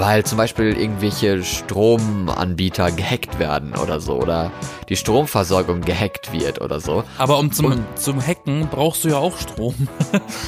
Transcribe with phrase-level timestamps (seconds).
[0.00, 4.50] weil zum Beispiel irgendwelche Stromanbieter gehackt werden oder so oder
[4.88, 7.04] die Stromversorgung gehackt wird oder so.
[7.18, 9.74] Aber um zum, zum Hacken brauchst du ja auch Strom.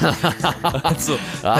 [0.83, 1.55] also, ah,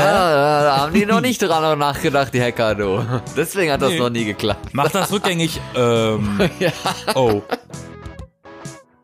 [0.64, 3.06] da haben die noch nicht dran nachgedacht, die Hacker, du.
[3.38, 4.00] Deswegen hat das nee.
[4.00, 4.70] noch nie geklappt.
[4.74, 5.62] Mach das rückgängig.
[5.76, 6.72] ähm, ja.
[7.14, 7.44] Oh.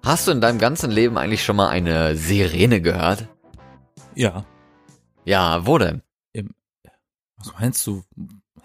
[0.04, 3.28] Hast du in deinem ganzen Leben eigentlich schon mal eine Sirene gehört?
[4.16, 4.46] Ja.
[5.26, 6.02] Ja, wo denn?
[6.34, 6.56] Im,
[7.38, 8.04] was meinst du?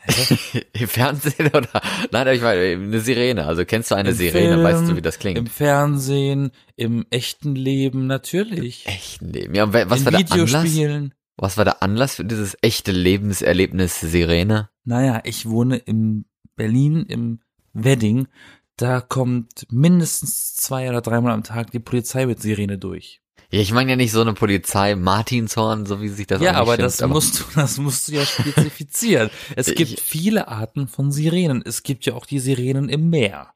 [0.73, 1.80] Im Fernsehen oder?
[2.11, 3.46] Nein, ich meine, eine Sirene.
[3.46, 4.54] Also kennst du eine Im Sirene?
[4.54, 5.39] Film, weißt du, wie das klingt?
[5.39, 8.86] Im Fernsehen, im echten Leben, natürlich.
[8.86, 9.54] Im echten Leben.
[9.54, 11.11] Ja, was In war der Anlass?
[11.36, 14.68] Was war der Anlass für dieses echte Lebenserlebnis Sirene?
[14.85, 17.40] Naja, ich wohne in Berlin im
[17.73, 18.29] Wedding.
[18.76, 23.21] Da kommt mindestens zwei oder dreimal am Tag die Polizei mit Sirene durch.
[23.54, 26.72] Ja, ich meine ja nicht so eine Polizei Martinshorn, so wie sich das Ja, aber
[26.72, 29.31] stimmt, das aber musst du, das musst du ja spezifizieren.
[29.54, 31.62] es gibt ich, viele Arten von Sirenen.
[31.64, 33.53] Es gibt ja auch die Sirenen im Meer.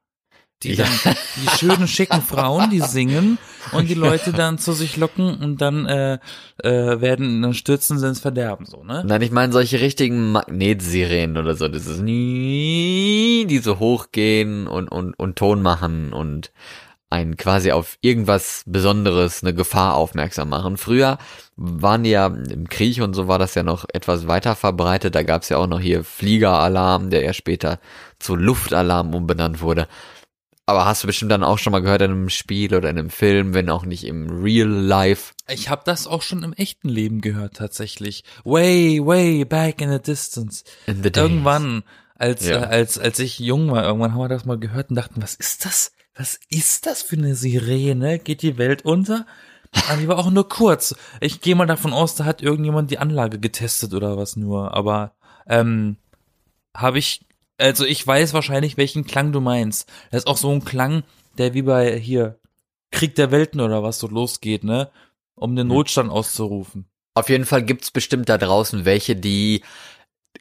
[0.63, 1.15] Die dann, ja.
[1.37, 3.39] die schönen, schicken Frauen, die singen
[3.73, 6.19] und die Leute dann zu sich locken und dann äh,
[6.63, 9.03] äh, werden, dann stürzen sie ins Verderben, so, ne?
[9.05, 11.67] Nein, ich meine solche richtigen Magnetsirenen oder so.
[11.67, 16.53] Das ist nie, die so hochgehen und, und, und Ton machen und
[17.11, 20.77] einen quasi auf irgendwas Besonderes, eine Gefahr aufmerksam machen.
[20.77, 21.19] Früher
[21.57, 25.15] waren ja im Krieg und so war das ja noch etwas weiter verbreitet.
[25.15, 27.81] Da gab es ja auch noch hier Fliegeralarm, der ja später
[28.19, 29.89] zu Luftalarm umbenannt wurde.
[30.67, 33.09] Aber hast du bestimmt dann auch schon mal gehört in einem Spiel oder in einem
[33.09, 35.33] Film, wenn auch nicht im Real Life.
[35.49, 38.23] Ich habe das auch schon im echten Leben gehört tatsächlich.
[38.45, 40.65] Way, way back in the distance.
[40.87, 41.85] In the Irgendwann,
[42.17, 42.65] als ja.
[42.65, 45.35] äh, als als ich jung war, irgendwann haben wir das mal gehört und dachten, was
[45.35, 45.91] ist das?
[46.19, 48.19] Was ist das für eine Sirene?
[48.19, 49.25] Geht die Welt unter?
[49.89, 50.97] Aber die war auch nur kurz.
[51.21, 54.75] Ich gehe mal davon aus, da hat irgendjemand die Anlage getestet oder was nur.
[54.75, 55.13] Aber
[55.47, 55.97] ähm,
[56.77, 57.25] habe ich,
[57.59, 59.91] also ich weiß wahrscheinlich, welchen Klang du meinst.
[60.11, 61.05] Das ist auch so ein Klang,
[61.39, 62.39] der wie bei hier
[62.91, 64.91] Krieg der Welten oder was so losgeht, ne?
[65.35, 65.77] Um den hm.
[65.77, 66.87] Notstand auszurufen.
[67.15, 69.63] Auf jeden Fall gibt's bestimmt da draußen welche, die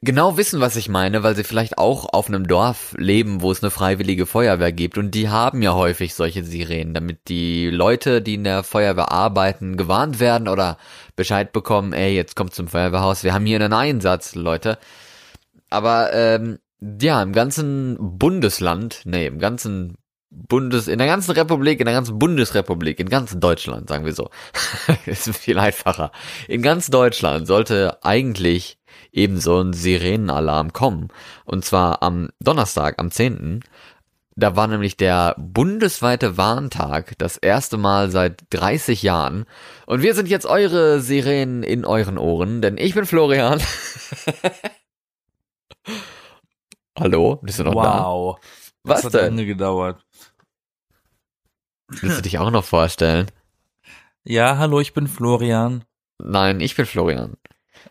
[0.02, 3.64] genau wissen, was ich meine, weil sie vielleicht auch auf einem Dorf leben, wo es
[3.64, 8.36] eine freiwillige Feuerwehr gibt und die haben ja häufig solche Sirenen, damit die Leute, die
[8.36, 10.78] in der Feuerwehr arbeiten, gewarnt werden oder
[11.16, 14.78] Bescheid bekommen, ey, jetzt kommt zum Feuerwehrhaus, wir haben hier einen Einsatz, Leute.
[15.70, 19.98] Aber ähm, ja, im ganzen Bundesland, nee, im ganzen
[20.30, 24.30] Bundes, in der ganzen Republik, in der ganzen Bundesrepublik, in ganz Deutschland, sagen wir so.
[25.06, 26.12] ist viel einfacher.
[26.48, 28.77] In ganz Deutschland sollte eigentlich
[29.12, 31.10] eben so ein Sirenenalarm kommen.
[31.46, 33.62] Und zwar am Donnerstag, am 10.
[34.36, 39.46] Da war nämlich der bundesweite Warntag, das erste Mal seit 30 Jahren.
[39.88, 43.60] Und wir sind jetzt eure Sirenen in euren Ohren, denn ich bin Florian.
[47.00, 47.84] Hallo, bist du noch wow.
[47.84, 48.04] da?
[48.04, 48.40] Wow.
[48.84, 49.36] Was das hat denn?
[49.36, 50.04] lange gedauert.
[51.88, 53.32] Willst du dich auch noch vorstellen?
[54.24, 55.86] Ja, hallo, ich bin Florian.
[56.20, 57.38] Nein, ich bin Florian.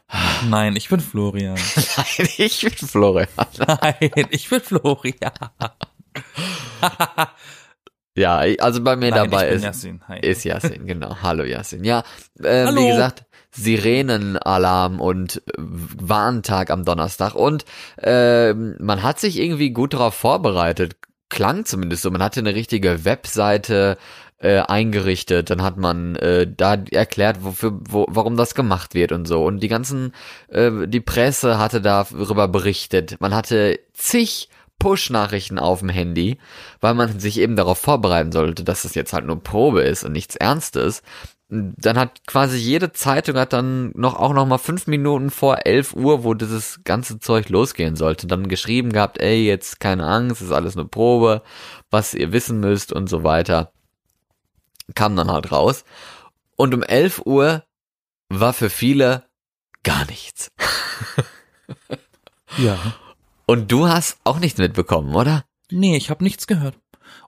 [0.49, 1.59] Nein, ich bin Florian.
[1.97, 3.29] Nein, ich bin Florian.
[3.67, 5.33] Nein, ich bin Florian.
[8.17, 10.01] ja, also bei mir Nein, dabei ist, Yassin.
[10.23, 11.17] ist Yassin, genau.
[11.23, 11.85] Hallo Yassin.
[11.85, 12.05] Ja,
[12.43, 12.81] äh, Hallo.
[12.81, 17.65] wie gesagt, Sirenenalarm und Warntag am Donnerstag und
[17.97, 20.97] äh, man hat sich irgendwie gut darauf vorbereitet.
[21.29, 22.11] Klang zumindest so.
[22.11, 23.99] Man hatte eine richtige Webseite,
[24.39, 29.27] äh, eingerichtet, dann hat man äh, da erklärt, wofür, wo, warum das gemacht wird und
[29.27, 29.45] so.
[29.45, 30.13] Und die ganzen,
[30.49, 33.17] äh, die Presse hatte darüber berichtet.
[33.21, 34.49] Man hatte zig
[34.79, 36.39] Push-Nachrichten auf dem Handy,
[36.81, 40.13] weil man sich eben darauf vorbereiten sollte, dass das jetzt halt nur Probe ist und
[40.13, 41.03] nichts Ernstes.
[41.49, 45.95] Dann hat quasi jede Zeitung hat dann noch auch noch mal fünf Minuten vor elf
[45.95, 50.53] Uhr, wo dieses ganze Zeug losgehen sollte, dann geschrieben gehabt, ey, jetzt keine Angst, ist
[50.53, 51.43] alles eine Probe,
[51.91, 53.73] was ihr wissen müsst und so weiter
[54.95, 55.85] kam dann halt raus.
[56.57, 57.65] Und um 11 Uhr
[58.29, 59.25] war für viele
[59.83, 60.51] gar nichts.
[62.59, 62.79] ja.
[63.47, 65.45] Und du hast auch nichts mitbekommen, oder?
[65.71, 66.79] Nee, ich habe nichts gehört.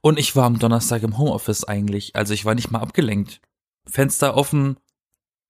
[0.01, 3.41] Und ich war am Donnerstag im Homeoffice eigentlich, also ich war nicht mal abgelenkt.
[3.87, 4.79] Fenster offen.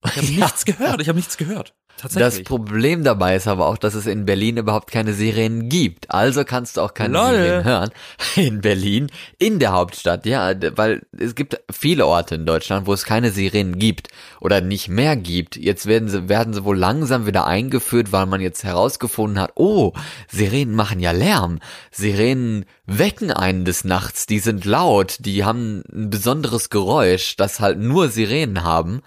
[0.05, 0.45] Ich habe ja.
[0.45, 1.75] nichts gehört, ich habe nichts gehört.
[2.15, 6.11] Das Problem dabei ist aber auch, dass es in Berlin überhaupt keine Sirenen gibt.
[6.11, 7.31] Also kannst du auch keine Lol.
[7.33, 7.91] Sirenen hören.
[8.37, 13.05] In Berlin, in der Hauptstadt, ja, weil es gibt viele Orte in Deutschland, wo es
[13.05, 14.09] keine Sirenen gibt
[14.41, 15.57] oder nicht mehr gibt.
[15.57, 19.93] Jetzt werden sie, werden sie wohl langsam wieder eingeführt, weil man jetzt herausgefunden hat, oh,
[20.29, 21.59] Sirenen machen ja Lärm.
[21.91, 27.79] Sirenen wecken einen des Nachts, die sind laut, die haben ein besonderes Geräusch, das halt
[27.79, 29.03] nur Sirenen haben.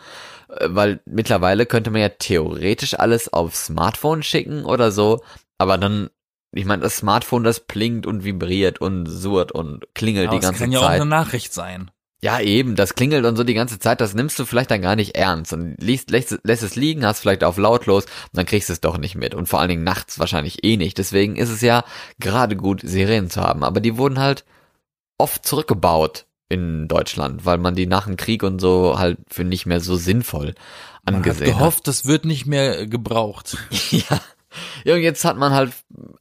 [0.57, 5.21] Äh, weil mittlerweile könnte man ja theoretisch alles auf Smartphone schicken oder so,
[5.57, 6.09] aber dann
[6.53, 10.59] ich meine, das Smartphone, das blinkt und vibriert und surrt und klingelt Aber die ganze
[10.59, 10.67] Zeit.
[10.67, 11.91] Das kann ja auch eine Nachricht sein.
[12.23, 14.95] Ja, eben, das klingelt und so die ganze Zeit, das nimmst du vielleicht dann gar
[14.95, 18.69] nicht ernst und liest, lässt, lässt es liegen, hast vielleicht auf lautlos und dann kriegst
[18.69, 20.99] du es doch nicht mit und vor allen Dingen nachts wahrscheinlich eh nicht.
[20.99, 21.83] Deswegen ist es ja
[22.19, 24.45] gerade gut, Sirenen zu haben, aber die wurden halt
[25.17, 29.65] oft zurückgebaut in Deutschland, weil man die nach dem Krieg und so halt für nicht
[29.65, 30.53] mehr so sinnvoll
[31.05, 31.59] angesehen man hat.
[31.59, 31.87] gehofft, hat.
[31.87, 33.57] das wird nicht mehr gebraucht.
[33.91, 34.19] ja.
[34.83, 35.71] Ja, und jetzt hat man halt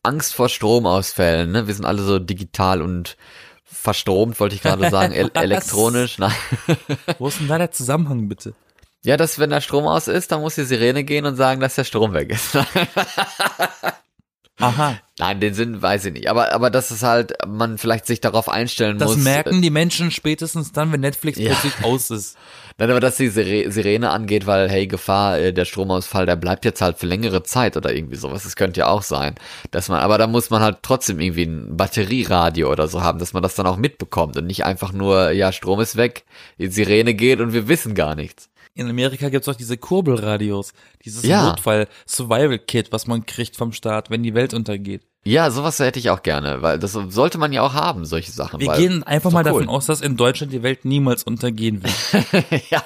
[0.05, 1.67] Angst vor Stromausfällen, ne?
[1.67, 3.17] Wir sind alle so digital und
[3.65, 6.19] verstromt, wollte ich gerade sagen, El elektronisch.
[6.19, 6.33] Nein.
[7.19, 8.55] Wo ist denn da der Zusammenhang bitte?
[9.03, 11.75] Ja, dass wenn der Strom aus ist, dann muss die Sirene gehen und sagen, dass
[11.75, 12.56] der Strom weg ist.
[14.61, 14.99] Aha.
[15.19, 16.31] Nein, den Sinn weiß ich nicht.
[16.31, 19.17] Aber, aber das ist halt, man vielleicht sich darauf einstellen das muss.
[19.17, 21.51] Das merken die Menschen spätestens dann, wenn Netflix ja.
[21.53, 22.39] plötzlich aus ist.
[22.79, 26.81] Nein, aber dass die Sirene angeht, weil, hey, Gefahr, äh, der Stromausfall, der bleibt jetzt
[26.81, 28.45] halt für längere Zeit oder irgendwie sowas.
[28.45, 29.35] Das könnte ja auch sein.
[29.71, 33.35] Dass man, aber da muss man halt trotzdem irgendwie ein Batterieradio oder so haben, dass
[33.35, 36.25] man das dann auch mitbekommt und nicht einfach nur, ja, Strom ist weg,
[36.59, 40.72] die Sirene geht und wir wissen gar nichts in Amerika gibt's auch diese Kurbelradios,
[41.05, 41.49] dieses ja.
[41.49, 45.06] Notfall-Survival-Kit, was man kriegt vom Staat, wenn die Welt untergeht.
[45.22, 48.58] Ja, sowas hätte ich auch gerne, weil das sollte man ja auch haben, solche Sachen.
[48.58, 49.44] Wir gehen einfach mal cool.
[49.44, 52.55] davon aus, dass in Deutschland die Welt niemals untergehen wird.
[52.70, 52.82] ja,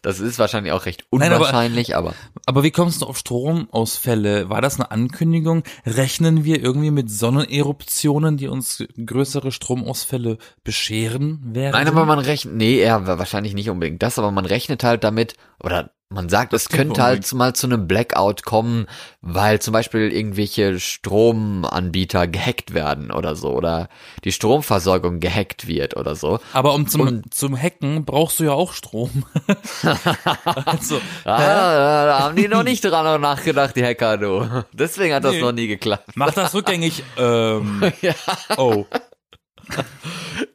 [0.00, 2.16] das ist wahrscheinlich auch recht unwahrscheinlich, Nein, aber, aber.
[2.46, 4.48] Aber wie kommst du auf Stromausfälle?
[4.48, 5.64] War das eine Ankündigung?
[5.84, 11.72] Rechnen wir irgendwie mit Sonneneruptionen, die uns größere Stromausfälle bescheren werden?
[11.72, 15.34] Nein, aber man rechnet, nee, eher wahrscheinlich nicht unbedingt das, aber man rechnet halt damit,
[15.58, 18.86] oder man sagt, das es könnte halt mal zu einem Blackout kommen,
[19.20, 23.88] weil zum Beispiel irgendwelche Stromanbieter gehackt werden oder so oder
[24.24, 26.40] die Stromversorgung gehackt wird oder so.
[26.52, 29.24] Aber um zum, Und, zum Hacken brauchst du ja auch Strom.
[30.66, 34.64] also, ah, da, da haben die noch nicht dran nachgedacht, die Hacker, du.
[34.72, 35.40] Deswegen hat das nee.
[35.40, 36.10] noch nie geklappt.
[36.14, 37.02] Mach das rückgängig.
[37.16, 38.14] Ähm, ja.
[38.56, 38.86] Oh.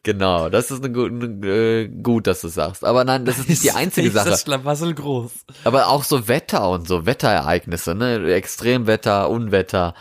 [0.03, 2.83] Genau, das ist eine, eine, äh, gut, dass du sagst.
[2.83, 4.29] Aber nein, das ist nicht die einzige Sache.
[4.29, 5.31] Das Schlamassel groß.
[5.63, 9.94] Aber auch so Wetter und so Wetterereignisse, ne, Extremwetter, Unwetter,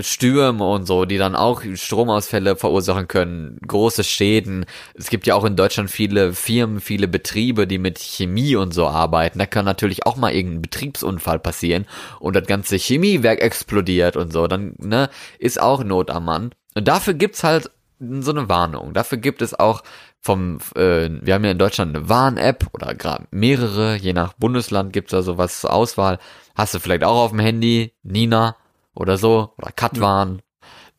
[0.00, 4.64] Stürme und so, die dann auch Stromausfälle verursachen können, große Schäden.
[4.94, 8.86] Es gibt ja auch in Deutschland viele Firmen, viele Betriebe, die mit Chemie und so
[8.86, 9.38] arbeiten.
[9.38, 11.86] Da kann natürlich auch mal irgendein Betriebsunfall passieren
[12.20, 14.46] und das ganze Chemiewerk explodiert und so.
[14.46, 16.52] Dann ne, ist auch Not am Mann.
[16.74, 17.70] Und dafür gibt's halt
[18.00, 18.94] so eine Warnung.
[18.94, 19.82] Dafür gibt es auch
[20.20, 24.92] vom, äh, wir haben ja in Deutschland eine Warn-App oder gerade mehrere, je nach Bundesland
[24.92, 26.18] gibt's da sowas zur Auswahl.
[26.54, 28.56] Hast du vielleicht auch auf dem Handy, Nina
[28.94, 30.42] oder so, oder Katwarn,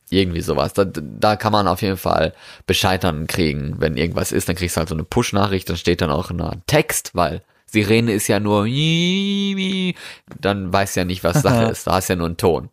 [0.10, 0.74] irgendwie sowas.
[0.74, 2.34] Da, da kann man auf jeden Fall
[2.66, 6.02] Bescheid dann kriegen, wenn irgendwas ist, dann kriegst du halt so eine Push-Nachricht, dann steht
[6.02, 8.66] dann auch ein Text, weil Sirene ist ja nur,
[10.40, 12.70] dann weiß ja nicht, was Sache ist, da hast ja nur einen Ton.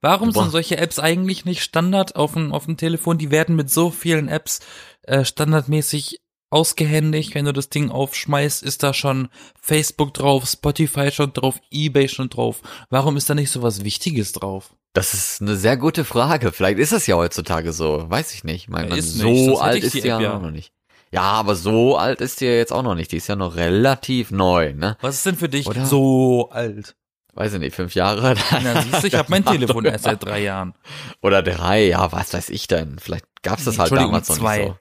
[0.00, 0.42] Warum Boah.
[0.42, 3.18] sind solche Apps eigentlich nicht Standard auf dem, auf dem Telefon?
[3.18, 4.60] Die werden mit so vielen Apps
[5.02, 6.20] äh, standardmäßig
[6.50, 7.34] ausgehändigt.
[7.34, 9.28] Wenn du das Ding aufschmeißt, ist da schon
[9.60, 12.62] Facebook drauf, Spotify schon drauf, Ebay schon drauf.
[12.90, 14.74] Warum ist da nicht so was Wichtiges drauf?
[14.94, 16.52] Das ist eine sehr gute Frage.
[16.52, 18.10] Vielleicht ist es ja heutzutage so.
[18.10, 18.64] Weiß ich nicht.
[18.64, 19.60] Ich meine, ist so nicht.
[19.60, 20.72] alt ist die ja, ja noch nicht.
[21.10, 23.12] Ja, aber so alt ist die ja jetzt auch noch nicht.
[23.12, 24.96] Die ist ja noch relativ neu, ne?
[25.00, 25.84] Was ist denn für dich Oder?
[25.84, 26.94] so alt?
[27.32, 28.34] Weiß ich nicht, fünf Jahre.
[28.62, 30.74] Na, siehst du, ich habe mein Telefon erst seit drei Jahren.
[31.20, 32.98] Oder drei, ja, was weiß ich denn?
[32.98, 34.78] Vielleicht gab's das halt damals noch nicht so.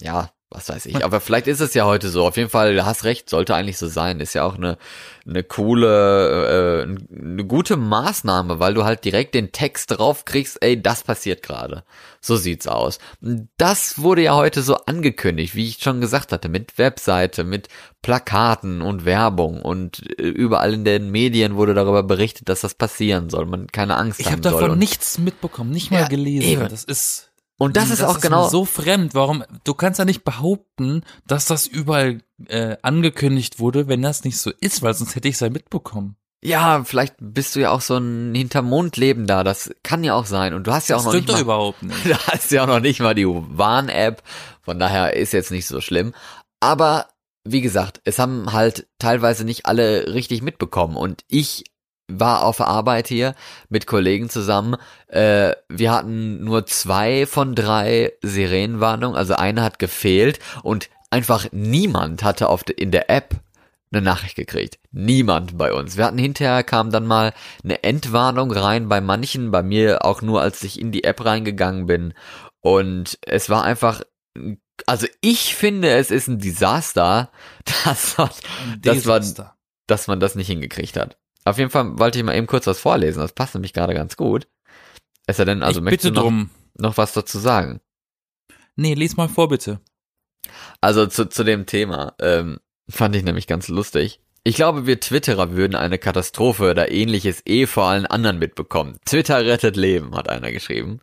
[0.00, 1.04] Ja, was weiß ich.
[1.04, 2.26] Aber vielleicht ist es ja heute so.
[2.26, 4.18] Auf jeden Fall, du hast recht, sollte eigentlich so sein.
[4.18, 4.78] Ist ja auch eine,
[5.26, 10.80] eine coole, äh, eine gute Maßnahme, weil du halt direkt den Text drauf kriegst, ey,
[10.80, 11.84] das passiert gerade.
[12.22, 12.98] So sieht's aus.
[13.58, 17.68] Das wurde ja heute so angekündigt, wie ich schon gesagt hatte, mit Webseite, mit
[18.00, 23.28] Plakaten und Werbung und äh, überall in den Medien wurde darüber berichtet, dass das passieren
[23.28, 23.44] soll.
[23.44, 24.52] Man keine Angst ich haben hab soll.
[24.52, 26.48] Ich habe davon nichts mitbekommen, nicht mal ja, gelesen.
[26.48, 26.68] Eben.
[26.68, 27.27] Das ist
[27.58, 29.14] und das, das ist auch ist genau so fremd.
[29.14, 29.44] Warum?
[29.64, 34.52] Du kannst ja nicht behaupten, dass das überall äh, angekündigt wurde, wenn das nicht so
[34.60, 36.16] ist, weil sonst hätte ich es ja mitbekommen.
[36.40, 39.42] Ja, vielleicht bist du ja auch so ein Hintermondleben da.
[39.42, 40.54] Das kann ja auch sein.
[40.54, 41.98] Und du hast ja auch das noch nicht mal, überhaupt nicht.
[42.04, 44.22] Du hast ja auch noch nicht mal die Warn-App.
[44.62, 46.14] Von daher ist jetzt nicht so schlimm.
[46.60, 47.08] Aber
[47.42, 50.96] wie gesagt, es haben halt teilweise nicht alle richtig mitbekommen.
[50.96, 51.64] Und ich
[52.08, 53.34] war auf Arbeit hier
[53.68, 54.76] mit Kollegen zusammen.
[55.08, 62.22] Äh, wir hatten nur zwei von drei Sirenenwarnungen, also eine hat gefehlt und einfach niemand
[62.24, 63.36] hatte auf de, in der App
[63.90, 64.78] eine Nachricht gekriegt.
[64.92, 65.96] Niemand bei uns.
[65.96, 67.32] Wir hatten hinterher kam dann mal
[67.64, 71.86] eine Entwarnung rein bei manchen, bei mir auch nur, als ich in die App reingegangen
[71.86, 72.14] bin.
[72.60, 74.02] Und es war einfach,
[74.86, 77.30] also ich finde, es ist ein Desaster,
[77.84, 78.30] dass, man,
[78.80, 79.34] dass, man,
[79.86, 81.16] dass man das nicht hingekriegt hat.
[81.50, 83.20] Auf jeden Fall wollte ich mal eben kurz was vorlesen.
[83.20, 84.46] Das passt nämlich gerade ganz gut.
[85.26, 86.50] Es sei denn, also ich möchtest bitte du noch, drum.
[86.74, 87.80] noch was dazu sagen?
[88.76, 89.80] Nee, lies mal vor, bitte.
[90.80, 94.20] Also zu, zu dem Thema, ähm, fand ich nämlich ganz lustig.
[94.44, 98.98] Ich glaube, wir Twitterer würden eine Katastrophe oder ähnliches eh vor allen anderen mitbekommen.
[99.04, 101.00] Twitter rettet Leben, hat einer geschrieben.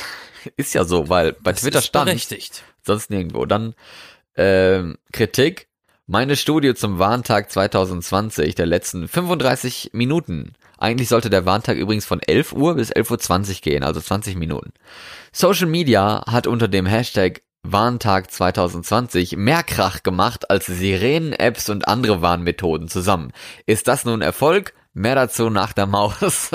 [0.56, 2.62] ist ja so, weil bei Das Twitter ist stand berechtigt.
[2.86, 3.44] sonst nirgendwo.
[3.44, 3.74] Dann
[4.36, 5.68] ähm, Kritik.
[6.08, 10.52] Meine Studie zum Warntag 2020 der letzten 35 Minuten.
[10.78, 14.72] Eigentlich sollte der Warntag übrigens von 11 Uhr bis 11.20 Uhr gehen, also 20 Minuten.
[15.32, 22.22] Social Media hat unter dem Hashtag Warntag 2020 mehr Krach gemacht als Sirenen-Apps und andere
[22.22, 23.32] Warnmethoden zusammen.
[23.66, 24.74] Ist das nun Erfolg?
[24.94, 26.52] Mehr dazu nach der Maus.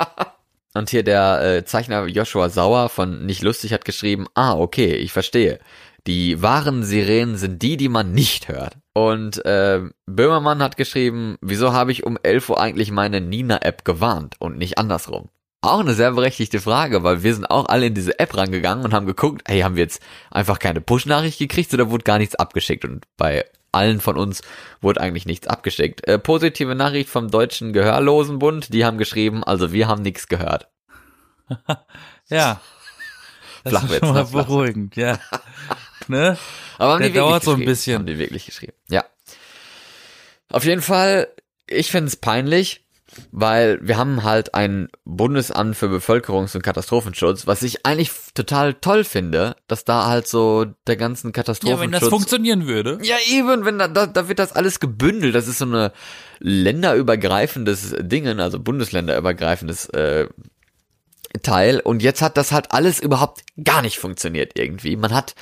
[0.74, 5.12] und hier der äh, Zeichner Joshua Sauer von Nicht Lustig hat geschrieben, ah, okay, ich
[5.12, 5.60] verstehe.
[6.06, 8.76] Die wahren Sirenen sind die, die man nicht hört.
[8.92, 14.36] Und äh, Böhmermann hat geschrieben, wieso habe ich um 11 Uhr eigentlich meine Nina-App gewarnt
[14.38, 15.30] und nicht andersrum?
[15.62, 18.92] Auch eine sehr berechtigte Frage, weil wir sind auch alle in diese App rangegangen und
[18.92, 22.84] haben geguckt, hey, haben wir jetzt einfach keine Push-Nachricht gekriegt oder wurde gar nichts abgeschickt?
[22.84, 24.42] Und bei allen von uns
[24.82, 26.06] wurde eigentlich nichts abgeschickt.
[26.06, 30.68] Äh, positive Nachricht vom Deutschen Gehörlosenbund, die haben geschrieben, also wir haben nichts gehört.
[32.28, 32.60] Ja.
[33.64, 34.30] Das Flachwitz, ist schon mal ne?
[34.30, 35.18] Beruhigend, ja.
[36.08, 36.38] ne?
[36.78, 37.98] Aber haben Der dauert so ein bisschen.
[37.98, 38.74] Haben die wirklich geschrieben.
[38.88, 39.04] Ja.
[40.50, 41.28] Auf jeden Fall,
[41.66, 42.84] ich finde es peinlich,
[43.32, 49.04] weil wir haben halt ein Bundesamt für Bevölkerungs- und Katastrophenschutz, was ich eigentlich total toll
[49.04, 52.98] finde, dass da halt so der ganzen Ja, Katastrophenschutz wenn das funktionieren würde.
[53.02, 55.34] Ja, eben, wenn da, da, da wird das alles gebündelt.
[55.34, 55.92] Das ist so eine
[56.40, 60.28] länderübergreifendes Dingen, also bundesländerübergreifendes äh,
[61.42, 61.80] Teil.
[61.80, 64.96] Und jetzt hat das halt alles überhaupt gar nicht funktioniert irgendwie.
[64.96, 65.34] Man hat,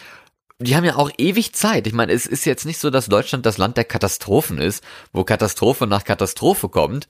[0.63, 1.87] die haben ja auch ewig Zeit.
[1.87, 5.25] Ich meine, es ist jetzt nicht so, dass Deutschland das Land der Katastrophen ist, wo
[5.25, 7.09] Katastrophe nach Katastrophe kommt.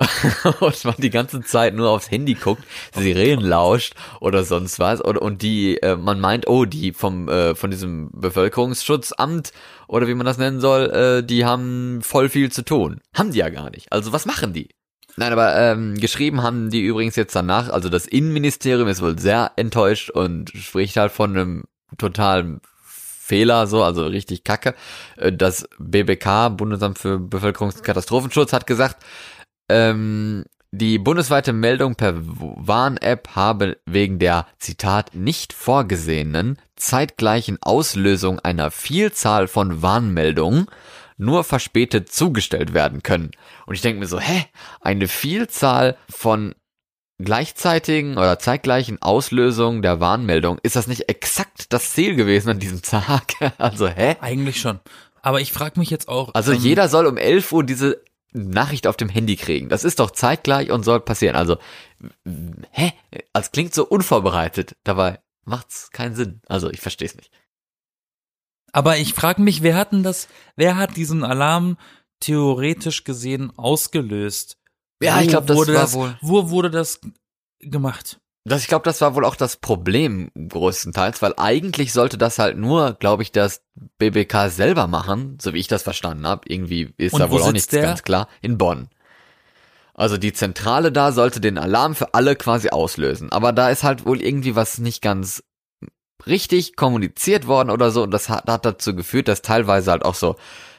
[0.60, 2.62] und man die ganze Zeit nur aufs Handy guckt,
[2.94, 7.56] Sirenen lauscht oder sonst was oder und die äh, man meint, oh, die vom äh,
[7.56, 9.50] von diesem Bevölkerungsschutzamt
[9.88, 13.00] oder wie man das nennen soll, äh, die haben voll viel zu tun.
[13.12, 13.92] Haben die ja gar nicht.
[13.92, 14.68] Also was machen die?
[15.16, 19.50] Nein, aber ähm, geschrieben haben die übrigens jetzt danach, also das Innenministerium ist wohl sehr
[19.56, 21.64] enttäuscht und spricht halt von einem
[21.96, 22.60] totalen
[23.28, 24.74] Fehler, so, also richtig kacke.
[25.16, 28.96] Äh, Das BBK, Bundesamt für Bevölkerungs- und Katastrophenschutz, hat gesagt,
[29.68, 38.70] ähm, die bundesweite Meldung per Warn-App habe wegen der, Zitat, nicht vorgesehenen zeitgleichen Auslösung einer
[38.70, 40.66] Vielzahl von Warnmeldungen
[41.16, 43.32] nur verspätet zugestellt werden können.
[43.66, 44.46] Und ich denke mir so, hä?
[44.80, 46.54] Eine Vielzahl von
[47.18, 52.82] gleichzeitigen oder zeitgleichen Auslösungen der Warnmeldung, ist das nicht exakt das Ziel gewesen an diesem
[52.82, 53.34] Tag?
[53.58, 54.16] Also, hä?
[54.20, 54.80] Eigentlich schon.
[55.20, 56.34] Aber ich frage mich jetzt auch.
[56.34, 59.68] Also ähm, jeder soll um 11 Uhr diese Nachricht auf dem Handy kriegen.
[59.68, 61.34] Das ist doch zeitgleich und soll passieren.
[61.34, 61.58] Also,
[62.70, 62.92] hä?
[63.32, 64.76] Das klingt so unvorbereitet.
[64.84, 66.40] Dabei macht's keinen Sinn.
[66.46, 67.32] Also, ich verstehe es nicht.
[68.72, 71.78] Aber ich frage mich, wer hat denn das, wer hat diesen Alarm
[72.20, 74.57] theoretisch gesehen ausgelöst?
[75.02, 76.16] Ja, ich glaube, das wurde war das, wohl.
[76.20, 77.00] Wo wurde das
[77.60, 78.20] gemacht?
[78.44, 82.56] Das, ich glaube, das war wohl auch das Problem größtenteils, weil eigentlich sollte das halt
[82.56, 83.62] nur, glaube ich, das
[83.98, 86.42] BBK selber machen, so wie ich das verstanden habe.
[86.46, 87.82] Irgendwie ist Und da wo wohl auch nichts der?
[87.82, 88.28] ganz klar.
[88.40, 88.88] In Bonn.
[89.94, 93.32] Also die Zentrale da sollte den Alarm für alle quasi auslösen.
[93.32, 95.42] Aber da ist halt wohl irgendwie was nicht ganz
[96.26, 98.02] richtig kommuniziert worden oder so.
[98.02, 100.36] Und das hat, hat dazu geführt, dass teilweise halt auch so,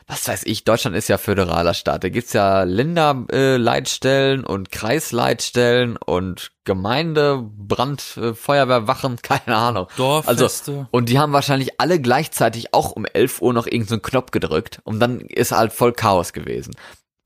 [0.10, 2.04] was weiß ich, Deutschland ist ja föderaler Staat.
[2.04, 9.88] Da gibt's ja Länderleitstellen äh, und Kreisleitstellen und Gemeinde, Brand, äh, Feuerwehrwachen, keine Ahnung.
[9.92, 10.88] Also, Dorffeste.
[10.90, 15.00] und die haben wahrscheinlich alle gleichzeitig auch um 11 Uhr noch irgendeinen Knopf gedrückt und
[15.00, 16.74] dann ist halt voll Chaos gewesen.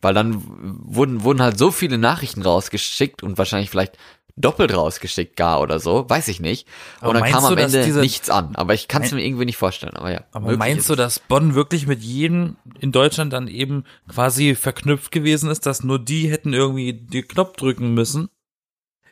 [0.02, 3.98] Weil dann wurden, wurden halt so viele Nachrichten rausgeschickt und wahrscheinlich vielleicht
[4.36, 6.68] doppelt rausgeschickt gar oder so, weiß ich nicht.
[7.00, 8.56] Aber und dann kam am du, Ende diese- nichts an.
[8.56, 9.96] Aber ich kann es mir irgendwie nicht vorstellen.
[9.96, 10.22] Aber ja.
[10.32, 15.50] Aber meinst du, dass Bonn wirklich mit jedem in Deutschland dann eben quasi verknüpft gewesen
[15.52, 18.30] ist, dass nur die hätten irgendwie den Knopf drücken müssen?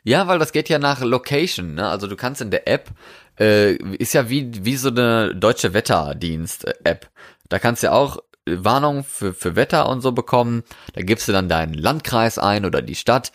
[0.04, 1.88] Ja, weil das geht ja nach Location, ne?
[1.88, 2.90] Also du kannst in der App,
[3.38, 7.08] äh, ist ja wie, wie so eine deutsche Wetterdienst-App.
[7.48, 10.64] Da kannst du ja auch Warnung für, für Wetter und so bekommen.
[10.94, 13.30] Da gibst du dann deinen Landkreis ein oder die Stadt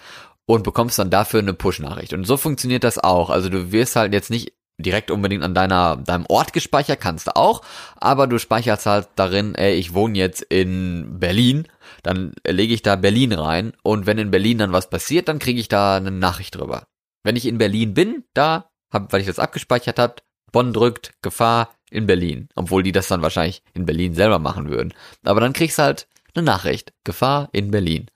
[0.48, 2.14] und bekommst dann dafür eine Push-Nachricht.
[2.14, 3.30] Und so funktioniert das auch.
[3.30, 7.36] Also du wirst halt jetzt nicht direkt unbedingt an deiner, deinem Ort gespeichert, kannst du
[7.36, 7.62] auch,
[7.96, 11.68] aber du speicherst halt darin, ey, ich wohne jetzt in Berlin,
[12.04, 15.60] dann lege ich da Berlin rein und wenn in Berlin dann was passiert, dann kriege
[15.60, 16.86] ich da eine Nachricht drüber.
[17.24, 20.16] Wenn ich in Berlin bin, da, hab, weil ich das abgespeichert habe,
[20.52, 24.94] Bonn drückt, Gefahr in Berlin, obwohl die das dann wahrscheinlich in Berlin selber machen würden.
[25.24, 28.08] Aber dann kriegst du halt eine Nachricht, Gefahr in Berlin.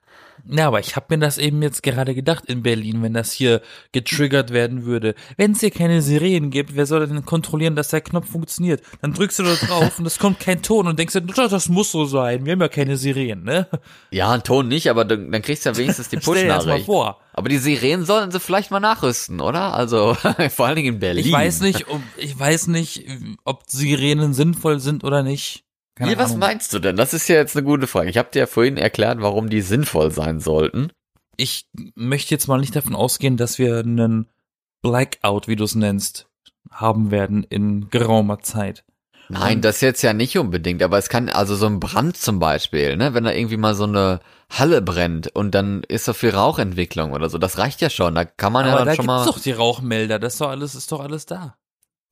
[0.49, 3.61] Ja, aber ich habe mir das eben jetzt gerade gedacht in Berlin, wenn das hier
[3.91, 5.15] getriggert werden würde.
[5.37, 8.81] Wenn es hier keine Sirenen gibt, wer soll denn kontrollieren, dass der Knopf funktioniert?
[9.01, 11.91] Dann drückst du da drauf und es kommt kein Ton und denkst dir, das muss
[11.91, 13.67] so sein, wir haben ja keine Sirenen, ne?
[14.11, 16.85] Ja, ein Ton nicht, aber dann, dann kriegst du ja wenigstens die Push-Nachricht.
[16.85, 17.19] vor.
[17.33, 19.73] Aber die Sirenen sollten sie vielleicht mal nachrüsten, oder?
[19.73, 20.15] Also
[20.49, 21.25] vor allen Dingen in Berlin.
[21.25, 23.05] Ich weiß nicht, ob, ich weiß nicht,
[23.45, 25.63] ob Sirenen sinnvoll sind oder nicht.
[25.95, 26.95] Keine Wie, was meinst du denn?
[26.95, 28.09] Das ist ja jetzt eine gute Frage.
[28.09, 30.91] Ich habe dir ja vorhin erklärt, warum die sinnvoll sein sollten.
[31.37, 34.27] Ich möchte jetzt mal nicht davon ausgehen, dass wir einen
[34.81, 36.27] Blackout, wie du es nennst,
[36.71, 38.83] haben werden in geraumer Zeit.
[39.29, 42.97] Nein, das jetzt ja nicht unbedingt, aber es kann, also so ein Brand zum Beispiel,
[42.97, 44.19] ne, wenn da irgendwie mal so eine
[44.49, 48.25] Halle brennt und dann ist so viel Rauchentwicklung oder so, das reicht ja schon, da
[48.25, 49.25] kann man aber ja dann da schon mal.
[49.25, 51.55] doch die Rauchmelder, das ist doch alles, ist doch alles da.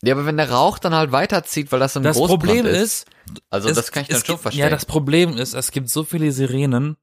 [0.02, 3.08] Ja, aber wenn der Rauch dann halt weiterzieht, weil das ein das Problem ist, ist,
[3.50, 4.64] also es, das kann ich dann schon gibt, verstehen.
[4.64, 6.98] Ja, das Problem ist, es gibt so viele Sirenen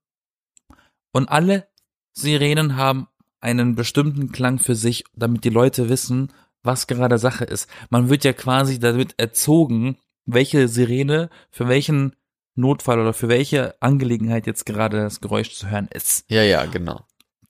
[1.12, 1.68] und alle
[2.14, 3.08] Sirenen haben
[3.40, 7.68] einen bestimmten Klang für sich, damit die Leute wissen, was gerade Sache ist.
[7.90, 12.16] Man wird ja quasi damit erzogen, welche Sirene für welchen
[12.54, 16.24] Notfall oder für welche Angelegenheit jetzt gerade das Geräusch zu hören ist.
[16.30, 17.04] Ja, ja, genau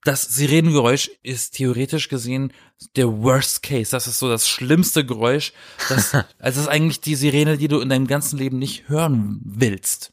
[0.07, 2.53] das Sirenengeräusch ist theoretisch gesehen
[2.95, 3.91] der Worst Case.
[3.91, 5.53] Das ist so das schlimmste Geräusch.
[5.89, 9.41] Das, also das ist eigentlich die Sirene, die du in deinem ganzen Leben nicht hören
[9.45, 10.13] willst.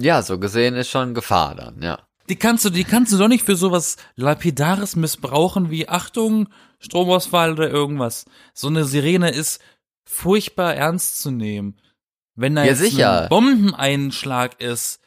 [0.00, 2.00] Ja, so gesehen ist schon Gefahr dann, ja.
[2.28, 6.48] Die kannst du, die kannst du doch nicht für sowas Lapidares missbrauchen wie Achtung,
[6.80, 8.24] Stromausfall oder irgendwas.
[8.54, 9.60] So eine Sirene ist
[10.04, 11.80] furchtbar ernst zu nehmen.
[12.34, 13.22] Wenn da ja, jetzt sicher.
[13.22, 15.00] ein Bombeneinschlag ist,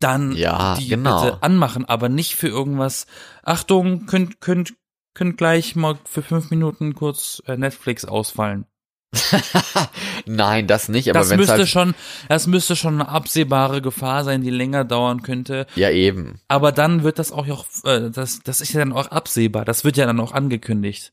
[0.00, 1.22] dann ja, die genau.
[1.22, 3.06] bitte anmachen, aber nicht für irgendwas.
[3.42, 4.74] Achtung, könnt, könnt,
[5.14, 8.66] könnt gleich mal für fünf Minuten kurz äh, Netflix ausfallen.
[10.26, 11.10] Nein, das nicht.
[11.10, 11.94] Aber das müsste halt schon,
[12.28, 15.66] das müsste schon eine absehbare Gefahr sein, die länger dauern könnte.
[15.76, 16.40] Ja, eben.
[16.48, 17.46] Aber dann wird das auch,
[17.84, 19.64] äh, das, das ist ja dann auch absehbar.
[19.64, 21.12] Das wird ja dann auch angekündigt.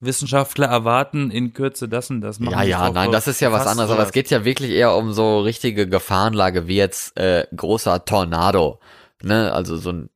[0.00, 2.38] Wissenschaftler erwarten in Kürze das und das.
[2.38, 4.94] Machen ja, ja, nein, das ist ja was anderes, aber es geht ja wirklich eher
[4.94, 8.78] um so richtige Gefahrenlage wie jetzt äh, großer Tornado,
[9.22, 10.10] ne, also so ein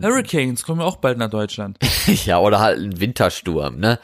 [0.00, 1.78] Hurricanes kommen auch bald nach Deutschland.
[2.24, 4.00] ja, oder halt ein Wintersturm, ne?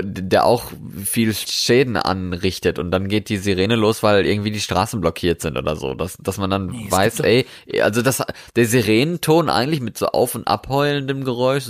[0.00, 0.72] Der auch
[1.04, 5.58] viel Schäden anrichtet und dann geht die Sirene los, weil irgendwie die Straßen blockiert sind
[5.58, 5.92] oder so.
[5.94, 7.46] Dass, dass man dann nee, weiß, ey,
[7.82, 8.22] also das,
[8.56, 11.66] der Sirenenton eigentlich mit so auf- und abheulendem Geräusch,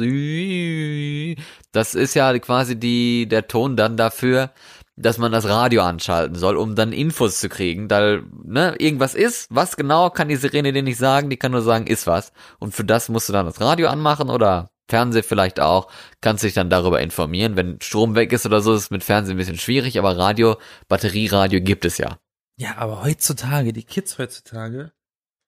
[1.73, 4.51] das ist ja quasi die, der Ton dann dafür,
[4.97, 9.47] dass man das Radio anschalten soll, um dann Infos zu kriegen, da ne, irgendwas ist,
[9.51, 12.33] was genau kann die Sirene dir nicht sagen, die kann nur sagen, ist was.
[12.59, 16.55] Und für das musst du dann das Radio anmachen oder Fernseh vielleicht auch, kannst dich
[16.55, 17.57] dann darüber informieren.
[17.57, 20.57] Wenn Strom weg ist oder so, ist es mit Fernsehen ein bisschen schwierig, aber Radio,
[20.89, 22.19] Batterieradio gibt es ja.
[22.59, 24.93] Ja, aber heutzutage, die Kids heutzutage,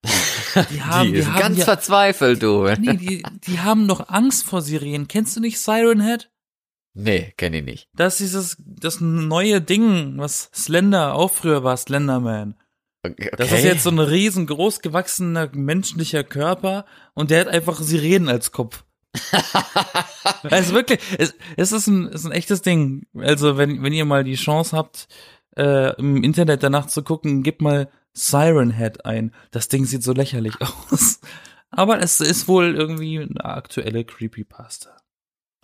[0.71, 2.69] die haben, die, die sind haben ganz ja, verzweifelt, du.
[2.79, 5.09] Nee, die, die haben noch Angst vor Sirenen.
[5.09, 6.31] Kennst du nicht Siren Head?
[7.01, 7.89] Nee, kenne ich nicht.
[7.95, 12.57] Das ist dieses, das neue Ding, was Slender auch früher war, Slenderman.
[13.05, 13.31] Okay.
[13.37, 18.51] Das ist jetzt so ein riesengroß gewachsener menschlicher Körper und der hat einfach Sirenen als
[18.51, 18.85] Kopf.
[20.43, 23.07] also wirklich, es, es ist, ein, ist ein echtes Ding.
[23.15, 25.07] Also wenn, wenn ihr mal die Chance habt,
[25.57, 29.33] äh, im Internet danach zu gucken, gebt mal Siren Head ein.
[29.53, 30.55] Das Ding sieht so lächerlich
[30.91, 31.21] aus.
[31.71, 34.97] Aber es ist wohl irgendwie eine aktuelle Creepypasta.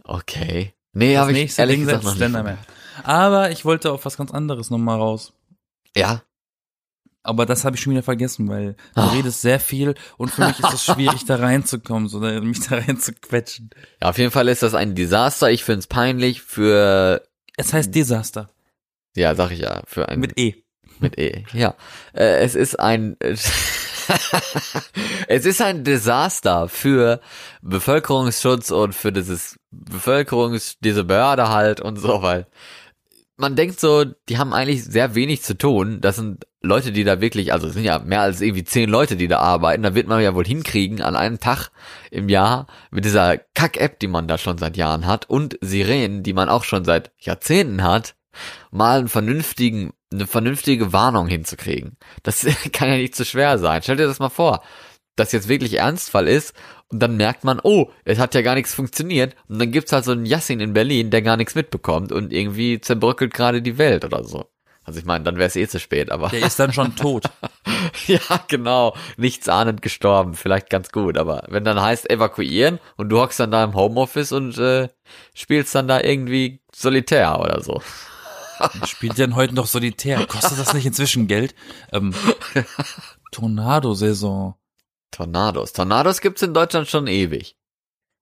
[0.05, 0.75] Okay.
[0.95, 2.55] Nee, habe ich ehrlich Ding gesagt noch Slenderman.
[2.55, 3.07] nicht.
[3.07, 5.33] Aber ich wollte auf was ganz anderes nochmal raus.
[5.97, 6.23] Ja.
[7.23, 9.07] Aber das habe ich schon wieder vergessen, weil du oh.
[9.07, 13.71] redest sehr viel und für mich ist es schwierig, da reinzukommen, so mich da reinzuquetschen.
[14.03, 15.51] Ja, auf jeden Fall ist das ein Desaster.
[15.51, 17.23] Ich finde es peinlich für.
[17.57, 18.51] Es heißt Desaster.
[19.17, 19.83] Ja, sag ich ja.
[19.87, 20.21] Für ein.
[20.21, 20.55] Mit E.
[21.01, 21.45] Mit E.
[21.55, 21.75] Ja.
[22.13, 23.17] Äh, es ist ein.
[25.29, 27.21] es ist ein Desaster für
[27.63, 32.47] Bevölkerungsschutz und für dieses Bevölkerungs, diese Behörde halt und so, weil
[33.37, 36.01] man denkt so, die haben eigentlich sehr wenig zu tun.
[36.01, 39.17] Das sind Leute, die da wirklich, also es sind ja mehr als irgendwie zehn Leute,
[39.17, 39.83] die da arbeiten.
[39.83, 41.71] Da wird man ja wohl hinkriegen, an einem Tag
[42.11, 46.33] im Jahr mit dieser Kack-App, die man da schon seit Jahren hat und Sirenen, die
[46.33, 48.15] man auch schon seit Jahrzehnten hat,
[48.71, 51.97] mal einen vernünftigen, eine vernünftige Warnung hinzukriegen.
[52.23, 53.83] Das kann ja nicht zu schwer sein.
[53.83, 54.63] Stell dir das mal vor,
[55.17, 56.55] dass jetzt wirklich Ernstfall ist
[56.89, 60.05] und dann merkt man, oh, es hat ja gar nichts funktioniert und dann gibt's halt
[60.05, 64.05] so einen Yassin in Berlin, der gar nichts mitbekommt und irgendwie zerbröckelt gerade die Welt
[64.05, 64.47] oder so.
[64.85, 66.29] Also ich meine, dann wäre es eh zu spät, aber.
[66.29, 67.25] Der ist dann schon tot.
[68.07, 68.95] ja, genau.
[69.17, 70.35] Nichts ahnend gestorben.
[70.35, 71.17] Vielleicht ganz gut.
[71.17, 74.89] Aber wenn dann heißt evakuieren und du hockst dann da im Homeoffice und äh,
[75.33, 77.81] spielst dann da irgendwie solitär oder so.
[78.87, 80.27] Spielt denn heute noch Solitär?
[80.27, 81.55] Kostet das nicht inzwischen Geld?
[81.93, 82.15] Ähm,
[83.33, 84.55] Tornado-Saison.
[85.11, 85.73] Tornados.
[85.73, 87.57] Tornados gibt's in Deutschland schon ewig.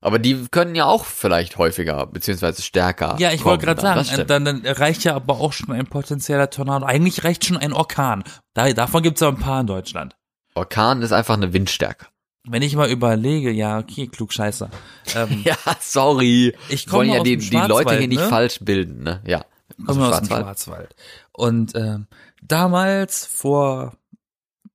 [0.02, 3.14] Aber die können ja auch vielleicht häufiger beziehungsweise stärker.
[3.18, 6.84] Ja, ich wollte gerade sagen, dann, dann reicht ja aber auch schon ein potenzieller Tornado.
[6.84, 8.24] Eigentlich reicht schon ein Orkan.
[8.52, 10.16] Da, davon gibt's aber ein paar in Deutschland.
[10.54, 12.06] Orkan ist einfach eine Windstärke.
[12.44, 14.70] Wenn ich mal überlege, ja, okay, klugscheißer.
[15.14, 16.56] Ähm, ja, sorry.
[16.68, 18.28] Ich komme ja die, die Leute hier nicht ne?
[18.28, 19.22] falsch bilden, ne?
[19.24, 19.44] Ja.
[19.86, 20.94] Komme aus, aus dem Schwarzwald.
[21.32, 22.06] Und ähm,
[22.42, 23.94] damals vor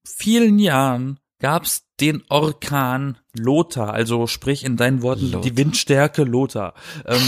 [0.03, 5.41] vielen Jahren gab's den Orkan Lothar, also sprich in deinen Worten Lothar.
[5.41, 6.73] die Windstärke Lothar.
[7.05, 7.21] Ähm,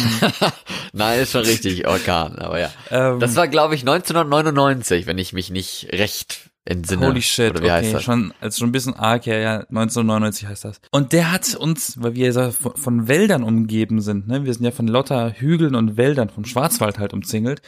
[0.94, 2.72] Nein, ist schon richtig Orkan, aber ja.
[2.90, 7.08] Ähm, das war glaube ich 1999, wenn ich mich nicht recht entsinne.
[7.08, 8.04] Holy shit, Oder wie okay, heißt das?
[8.04, 10.82] schon also schon ein bisschen arg, ja, ja, 1999 heißt das.
[10.92, 14.64] Und der hat uns, weil wir ja von, von Wäldern umgeben sind, ne, wir sind
[14.64, 17.62] ja von lauter Hügeln und Wäldern vom Schwarzwald halt umzingelt.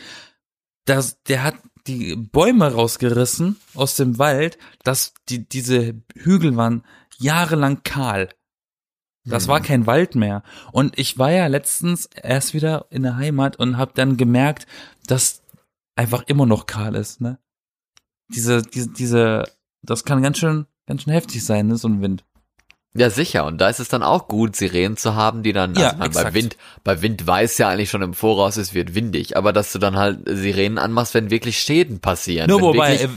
[0.85, 1.55] Das, der hat
[1.87, 6.83] die Bäume rausgerissen aus dem Wald, dass die, diese Hügel waren
[7.17, 8.29] jahrelang kahl.
[9.23, 10.41] Das war kein Wald mehr.
[10.71, 14.65] Und ich war ja letztens erst wieder in der Heimat und habe dann gemerkt,
[15.05, 15.43] dass
[15.95, 17.37] einfach immer noch kahl ist, ne?
[18.33, 19.43] Diese, diese, diese,
[19.81, 22.23] das kann ganz schön, ganz schön heftig sein, ne, so ein Wind.
[22.93, 23.45] Ja, sicher.
[23.45, 26.33] Und da ist es dann auch gut, Sirenen zu haben, die dann, ja, also bei
[26.33, 29.79] Wind, bei Wind weiß ja eigentlich schon im Voraus, es wird windig, aber dass du
[29.79, 32.49] dann halt Sirenen anmachst, wenn wirklich Schäden passieren.
[32.49, 33.09] Nur wobei, äh,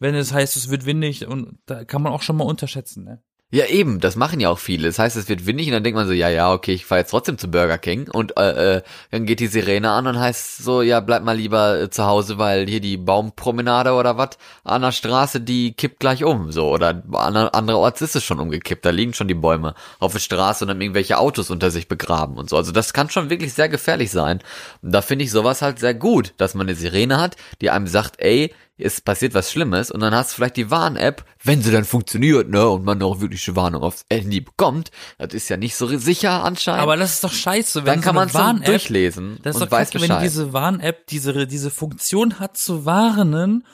[0.00, 3.22] wenn es heißt, es wird windig und da kann man auch schon mal unterschätzen, ne?
[3.54, 4.88] Ja, eben, das machen ja auch viele.
[4.88, 6.96] Das heißt, es wird windig und dann denkt man so, ja, ja, okay, ich fahr
[6.96, 10.64] jetzt trotzdem zu Burger King und äh, äh, dann geht die Sirene an und heißt
[10.64, 14.80] so, ja, bleib mal lieber äh, zu Hause, weil hier die Baumpromenade oder was an
[14.80, 18.90] der Straße, die kippt gleich um, so oder an, andererorts ist es schon umgekippt, da
[18.90, 22.48] liegen schon die Bäume auf der Straße und dann irgendwelche Autos unter sich begraben und
[22.48, 22.56] so.
[22.56, 24.40] Also das kann schon wirklich sehr gefährlich sein.
[24.80, 27.86] Und da finde ich sowas halt sehr gut, dass man eine Sirene hat, die einem
[27.86, 31.70] sagt, ey, es passiert was Schlimmes und dann hast du vielleicht die Warn-App, wenn sie
[31.70, 34.90] dann funktioniert, ne, und man auch wirkliche Warnung aufs Handy bekommt.
[35.18, 36.82] Das ist ja nicht so sicher anscheinend.
[36.82, 39.78] Aber das ist doch scheiße, wenn dann kann man es durchlesen das ist und doch
[39.78, 43.64] weiß kacke, wenn diese Warn-App diese diese Funktion hat zu warnen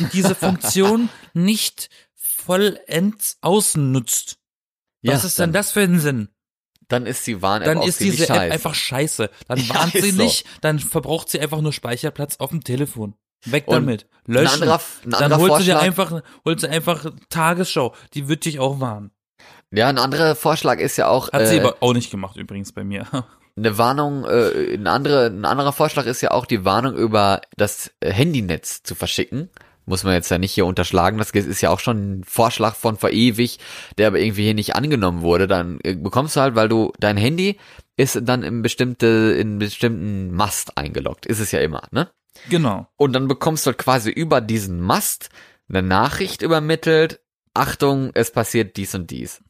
[0.00, 4.38] und diese Funktion nicht vollends ausnutzt.
[5.02, 6.28] Was ja, ist denn das für ein Sinn?
[6.88, 9.30] Dann ist die Warn-App Dann ist diese App einfach scheiße.
[9.48, 10.58] Dann ja, warnt sie nicht, so.
[10.60, 13.14] dann verbraucht sie einfach nur Speicherplatz auf dem Telefon.
[13.44, 14.06] Weg damit.
[14.26, 14.62] Löschen.
[14.62, 17.94] Ein anderer, ein Dann holst Vorschlag, du dir einfach, holst du einfach Tagesschau.
[18.14, 19.12] Die wird dich auch warnen.
[19.72, 21.32] Ja, ein anderer Vorschlag ist ja auch.
[21.32, 23.06] Hat äh, sie aber auch nicht gemacht übrigens bei mir.
[23.58, 27.90] Eine Warnung, äh, ein, andere, ein anderer Vorschlag ist ja auch die Warnung über das
[28.04, 29.48] Handynetz zu verschicken.
[29.86, 31.16] Muss man jetzt ja nicht hier unterschlagen.
[31.16, 33.58] Das ist ja auch schon ein Vorschlag von vor ewig,
[33.96, 35.46] der aber irgendwie hier nicht angenommen wurde.
[35.46, 37.58] Dann äh, bekommst du halt, weil du dein Handy
[37.96, 41.24] ist dann in bestimmte, in bestimmten Mast eingeloggt.
[41.24, 42.10] Ist es ja immer, ne?
[42.48, 42.86] Genau.
[42.96, 45.30] Und dann bekommst du halt quasi über diesen Mast
[45.68, 47.20] eine Nachricht übermittelt.
[47.54, 49.42] Achtung, es passiert dies und dies.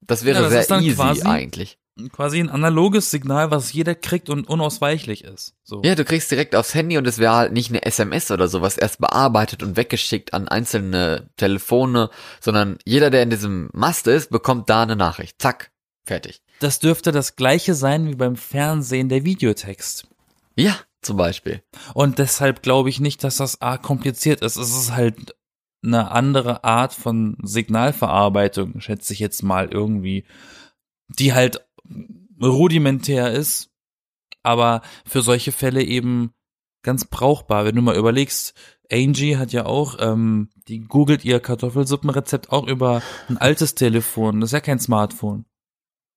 [0.00, 1.78] Das wäre ja, das sehr easy quasi, eigentlich.
[2.12, 5.54] Quasi ein analoges Signal, was jeder kriegt und unausweichlich ist.
[5.62, 5.80] So.
[5.84, 8.76] Ja, du kriegst direkt aufs Handy und es wäre halt nicht eine SMS oder sowas
[8.76, 14.68] erst bearbeitet und weggeschickt an einzelne Telefone, sondern jeder, der in diesem Mast ist, bekommt
[14.68, 15.40] da eine Nachricht.
[15.40, 15.70] Zack,
[16.04, 16.42] fertig.
[16.60, 20.06] Das dürfte das gleiche sein wie beim Fernsehen der Videotext.
[20.56, 21.62] Ja, zum Beispiel.
[21.94, 24.56] Und deshalb glaube ich nicht, dass das A kompliziert ist.
[24.56, 25.34] Es ist halt
[25.84, 30.24] eine andere Art von Signalverarbeitung, schätze ich jetzt mal irgendwie,
[31.08, 31.66] die halt
[32.42, 33.70] rudimentär ist,
[34.42, 36.32] aber für solche Fälle eben
[36.82, 37.64] ganz brauchbar.
[37.64, 38.54] Wenn du mal überlegst,
[38.90, 44.40] Angie hat ja auch, ähm, die googelt ihr Kartoffelsuppenrezept auch über ein altes Telefon.
[44.40, 45.46] Das ist ja kein Smartphone.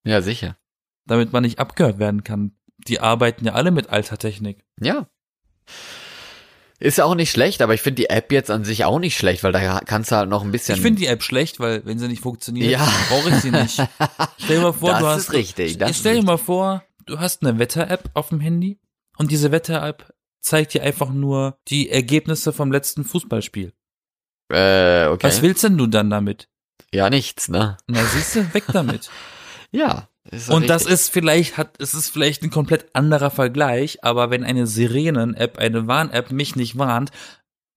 [0.04, 0.58] Ja, sicher.
[1.06, 4.64] Damit man nicht abgehört werden kann die arbeiten ja alle mit alter Technik.
[4.80, 5.08] Ja.
[6.80, 9.18] Ist ja auch nicht schlecht, aber ich finde die App jetzt an sich auch nicht
[9.18, 10.76] schlecht, weil da kannst du halt noch ein bisschen.
[10.76, 12.88] Ich finde die App schlecht, weil wenn sie nicht funktioniert, ja.
[13.10, 13.82] brauche ich sie nicht.
[14.38, 15.18] Stell dir mal vor, das du hast.
[15.18, 15.78] Ist richtig.
[15.80, 18.80] Das stell dir mal vor, du hast eine Wetter-App auf dem Handy
[19.18, 23.74] und diese Wetter-App zeigt dir einfach nur die Ergebnisse vom letzten Fußballspiel.
[24.50, 25.28] Äh, okay.
[25.28, 26.48] Was willst denn du dann damit?
[26.94, 27.78] Ja, nichts, ne?
[27.88, 29.10] Na, siehst du, weg damit.
[29.72, 30.08] ja.
[30.32, 30.68] Und richtig.
[30.68, 35.58] das ist vielleicht, hat, es ist vielleicht ein komplett anderer Vergleich, aber wenn eine Sirenen-App,
[35.58, 37.12] eine Warn-App mich nicht warnt,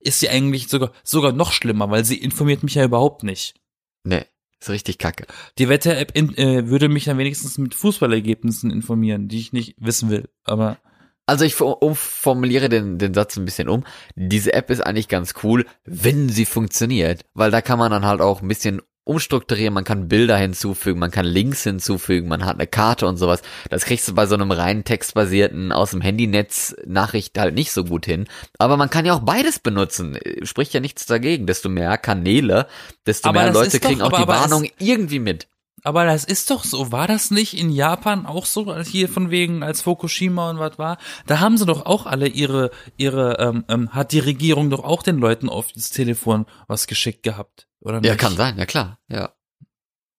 [0.00, 3.54] ist sie eigentlich sogar, sogar noch schlimmer, weil sie informiert mich ja überhaupt nicht.
[4.02, 4.24] Nee,
[4.60, 5.26] ist richtig kacke.
[5.58, 10.28] Die Wetter-App äh, würde mich dann wenigstens mit Fußballergebnissen informieren, die ich nicht wissen will,
[10.44, 10.78] aber.
[11.26, 13.84] Also ich umformuliere den, den Satz ein bisschen um.
[14.16, 18.20] Diese App ist eigentlich ganz cool, wenn sie funktioniert, weil da kann man dann halt
[18.20, 22.68] auch ein bisschen umstrukturieren, man kann Bilder hinzufügen, man kann Links hinzufügen, man hat eine
[22.68, 23.42] Karte und sowas.
[23.68, 27.84] Das kriegst du bei so einem rein textbasierten aus dem Handynetz Nachricht halt nicht so
[27.84, 28.28] gut hin.
[28.58, 30.16] Aber man kann ja auch beides benutzen.
[30.44, 31.46] Spricht ja nichts dagegen.
[31.46, 32.68] Desto mehr Kanäle,
[33.04, 35.48] desto aber mehr Leute kriegen doch, auch aber, die aber Warnung irgendwie mit.
[35.82, 36.92] Aber das ist doch so.
[36.92, 40.98] War das nicht in Japan auch so, hier von wegen, als Fukushima und was war?
[41.26, 45.02] Da haben sie doch auch alle ihre, ihre, ähm, ähm, hat die Regierung doch auch
[45.02, 48.08] den Leuten auf das Telefon was geschickt gehabt, oder nicht?
[48.08, 49.32] Ja, kann sein, ja klar, ja.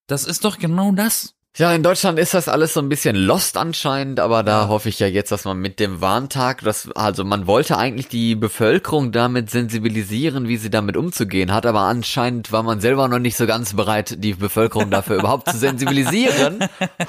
[0.08, 1.36] Das ist doch genau das.
[1.58, 5.00] Ja, in Deutschland ist das alles so ein bisschen lost anscheinend, aber da hoffe ich
[5.00, 9.50] ja jetzt, dass man mit dem Warntag, das, also man wollte eigentlich die Bevölkerung damit
[9.50, 13.74] sensibilisieren, wie sie damit umzugehen hat, aber anscheinend war man selber noch nicht so ganz
[13.74, 16.60] bereit, die Bevölkerung dafür überhaupt zu sensibilisieren.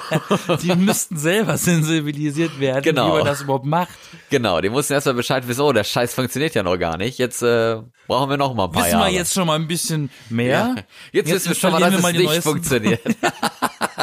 [0.61, 3.13] Die müssten selber sensibilisiert werden, genau.
[3.13, 3.93] wie man das überhaupt macht.
[4.29, 7.17] Genau, die mussten erstmal Bescheid wissen, oh, der Scheiß funktioniert ja noch gar nicht.
[7.17, 7.77] Jetzt äh,
[8.07, 9.05] brauchen wir noch mal ein paar wissen Jahre.
[9.05, 10.49] Wissen wir jetzt schon mal ein bisschen mehr?
[10.49, 10.75] Ja.
[11.11, 13.01] Jetzt, jetzt wissen wir schon mal, dass es nicht funktioniert.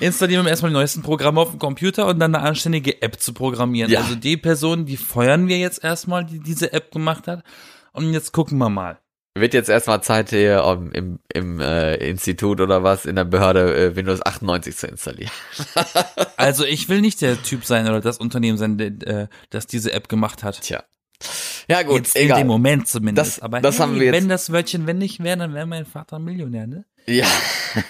[0.00, 3.32] installieren wir erstmal die neuesten Programme auf dem Computer und dann eine anständige App zu
[3.32, 3.90] programmieren.
[3.90, 4.00] Ja.
[4.00, 7.42] Also die Person, die feuern wir jetzt erstmal, die diese App gemacht hat.
[7.92, 8.98] Und jetzt gucken wir mal.
[9.34, 13.74] Wird jetzt erstmal Zeit hier um, im, im äh, Institut oder was in der Behörde
[13.76, 15.30] äh, Windows 98 zu installieren.
[16.36, 19.92] also ich will nicht der Typ sein oder das Unternehmen sein, der, äh, das diese
[19.92, 20.62] App gemacht hat.
[20.62, 20.84] Tja.
[21.68, 22.38] Ja gut, jetzt egal.
[22.38, 23.38] in dem Moment zumindest.
[23.38, 24.14] Das, Aber das hey, haben wir jetzt.
[24.14, 26.84] wenn das Wörtchen wenn nicht wäre, dann wäre mein Vater Millionär, ne?
[27.08, 27.26] Ja,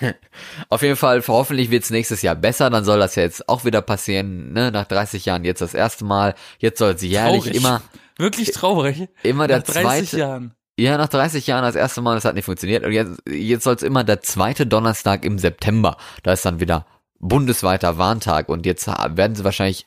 [0.68, 3.80] auf jeden Fall, hoffentlich wird's nächstes Jahr besser, dann soll das ja jetzt auch wieder
[3.80, 7.56] passieren, ne, nach 30 Jahren jetzt das erste Mal, jetzt soll sie jährlich traurig.
[7.56, 7.82] immer.
[8.18, 9.08] Wirklich traurig.
[9.22, 10.54] Immer der nach 30 zweite, Jahren.
[10.78, 13.74] Ja, nach 30 Jahren das erste Mal, das hat nicht funktioniert und jetzt, jetzt soll
[13.74, 16.86] es immer der zweite Donnerstag im September, da ist dann wieder
[17.18, 19.86] bundesweiter Warntag und jetzt werden sie wahrscheinlich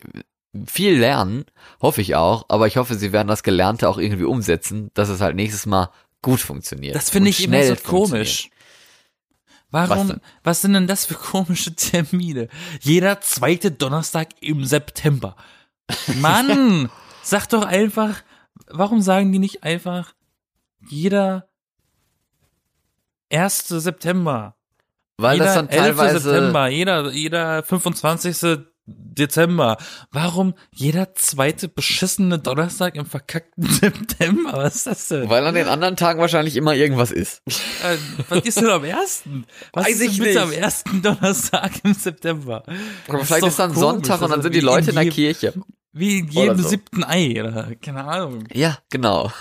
[0.65, 1.45] viel lernen,
[1.81, 5.21] hoffe ich auch, aber ich hoffe, sie werden das Gelernte auch irgendwie umsetzen, dass es
[5.21, 6.95] halt nächstes Mal gut funktioniert.
[6.95, 8.49] Das finde ich immer so komisch.
[9.71, 12.47] Warum, was, was sind denn das für komische Termine?
[12.81, 15.35] Jeder zweite Donnerstag im September.
[16.15, 16.89] Mann,
[17.23, 18.23] sag doch einfach,
[18.67, 20.13] warum sagen die nicht einfach
[20.89, 21.49] jeder
[23.29, 24.55] erste September?
[25.17, 28.59] Weil jeder das dann teilweise September, jeder jeder 25.
[28.97, 29.77] Dezember.
[30.11, 34.53] Warum jeder zweite beschissene Donnerstag im verkackten September?
[34.53, 35.29] Was ist das denn?
[35.29, 37.41] Weil an den anderen Tagen wahrscheinlich immer irgendwas ist.
[37.47, 37.97] Äh,
[38.29, 39.45] was ist denn am ersten?
[39.73, 40.37] Was Weiß ist ich nicht.
[40.37, 42.63] am ersten Donnerstag im September?
[43.07, 43.79] Aber vielleicht ist, ist dann komisch.
[43.81, 45.53] Sonntag und dann sind die Leute in, in der Kirche.
[45.91, 46.69] Wie in jedem so.
[46.69, 47.71] siebten Ei, oder?
[47.81, 48.43] Keine Ahnung.
[48.53, 49.31] Ja, genau.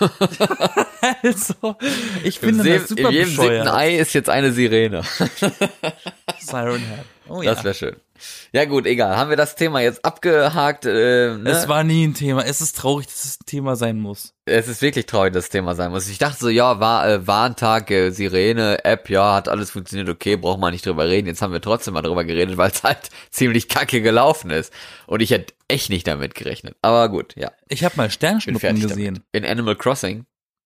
[1.23, 1.77] also,
[2.25, 3.65] ich finde das super In jedem bescheuert.
[3.65, 5.03] siebten Ei ist jetzt eine Sirene.
[6.49, 7.05] Siren Head.
[7.29, 7.55] Oh, ja.
[7.55, 7.97] Das wäre schön.
[8.53, 9.17] Ja gut, egal.
[9.17, 10.87] Haben wir das Thema jetzt abgehakt?
[10.87, 11.51] Äh, ne?
[11.51, 12.45] Es war nie ein Thema.
[12.45, 14.35] Es ist traurig, dass es ein Thema sein muss.
[14.45, 16.09] Es ist wirklich traurig, dass es Thema sein muss.
[16.09, 20.37] Ich dachte so, ja, war äh, Warntag, äh, Sirene, App, ja, hat alles funktioniert, okay,
[20.37, 21.29] braucht man nicht drüber reden.
[21.29, 24.73] Jetzt haben wir trotzdem mal drüber geredet, weil es halt ziemlich kacke gelaufen ist.
[25.07, 26.77] Und ich hätte echt nicht damit gerechnet.
[26.83, 27.53] Aber gut, ja.
[27.69, 29.23] Ich habe mal Sternschnuppen gesehen.
[29.33, 29.45] Damit.
[29.45, 30.25] In Animal Crossing.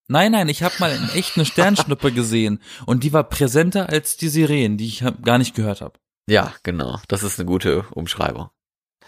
[0.08, 4.16] Nein, nein, ich habe mal in echt eine Sternschnuppe gesehen und die war präsenter als
[4.16, 5.98] die Sirenen, die ich gar nicht gehört habe.
[6.28, 7.00] Ja, genau.
[7.08, 8.50] Das ist eine gute Umschreibung.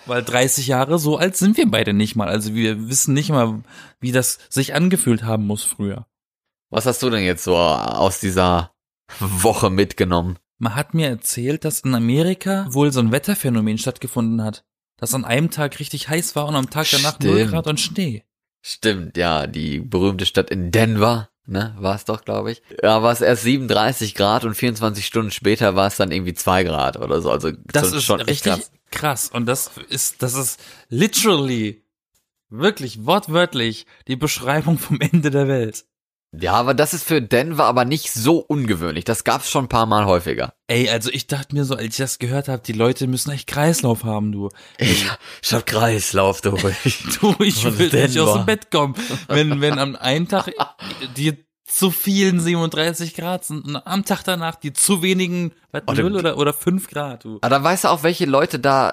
[0.07, 2.29] Weil 30 Jahre, so alt sind wir beide nicht mal.
[2.29, 3.63] Also wir wissen nicht mal,
[4.01, 6.07] wie das sich angefühlt haben muss früher.
[6.71, 8.73] Was hast du denn jetzt so aus dieser
[9.21, 10.39] Woche mitgenommen?
[10.59, 14.65] Man hat mir erzählt, dass in Amerika wohl so ein Wetterphänomen stattgefunden hat.
[14.97, 17.35] Dass an einem Tag richtig heiß war und am Tag danach Stimmt.
[17.35, 18.25] 0 Grad und Schnee.
[18.67, 22.63] Stimmt, ja, die berühmte Stadt in Denver ne, war es doch, glaube ich.
[22.83, 26.65] Ja, war es erst 37 Grad und 24 Stunden später war es dann irgendwie zwei
[26.65, 27.31] Grad oder so.
[27.31, 28.73] Also das ist schon richtig krass.
[28.91, 29.31] krass.
[29.31, 31.85] Und das ist, das ist literally,
[32.49, 35.85] wirklich wortwörtlich die Beschreibung vom Ende der Welt.
[36.33, 39.05] Ja, aber das ist für Denver aber nicht so ungewöhnlich.
[39.05, 40.54] Das gab's schon ein paar Mal häufiger.
[40.67, 43.47] Ey, also ich dachte mir so, als ich das gehört habe, die Leute müssen echt
[43.47, 44.49] Kreislauf haben, du.
[44.79, 45.07] Ich,
[45.43, 46.51] ich hab Kreislauf, du.
[47.21, 48.95] du, ich will nicht aus dem Bett kommen.
[49.29, 50.51] Wenn, wenn am einen Tag
[51.17, 55.93] die zu vielen 37 Grad sind und am Tag danach die zu wenigen, was, oh,
[55.93, 57.39] 0 oder, oder 5 Grad, du.
[57.43, 58.93] Aber da weißt du auch, welche Leute da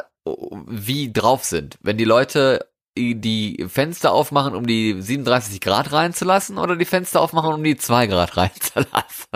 [0.68, 1.78] wie drauf sind.
[1.82, 7.54] Wenn die Leute die Fenster aufmachen, um die 37 Grad reinzulassen oder die Fenster aufmachen,
[7.54, 9.30] um die 2 Grad reinzulassen.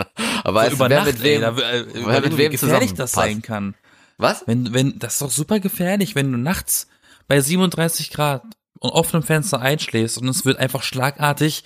[0.44, 3.12] Aber so über wer Nacht, mit wem, ey, da, äh, wer mit wem gefährlich das
[3.12, 3.74] sein kann.
[4.18, 4.44] Was?
[4.46, 6.88] Wenn, wenn, das ist doch super gefährlich, wenn du nachts
[7.28, 8.42] bei 37 Grad
[8.78, 11.64] und offenem Fenster einschläfst und es wird einfach schlagartig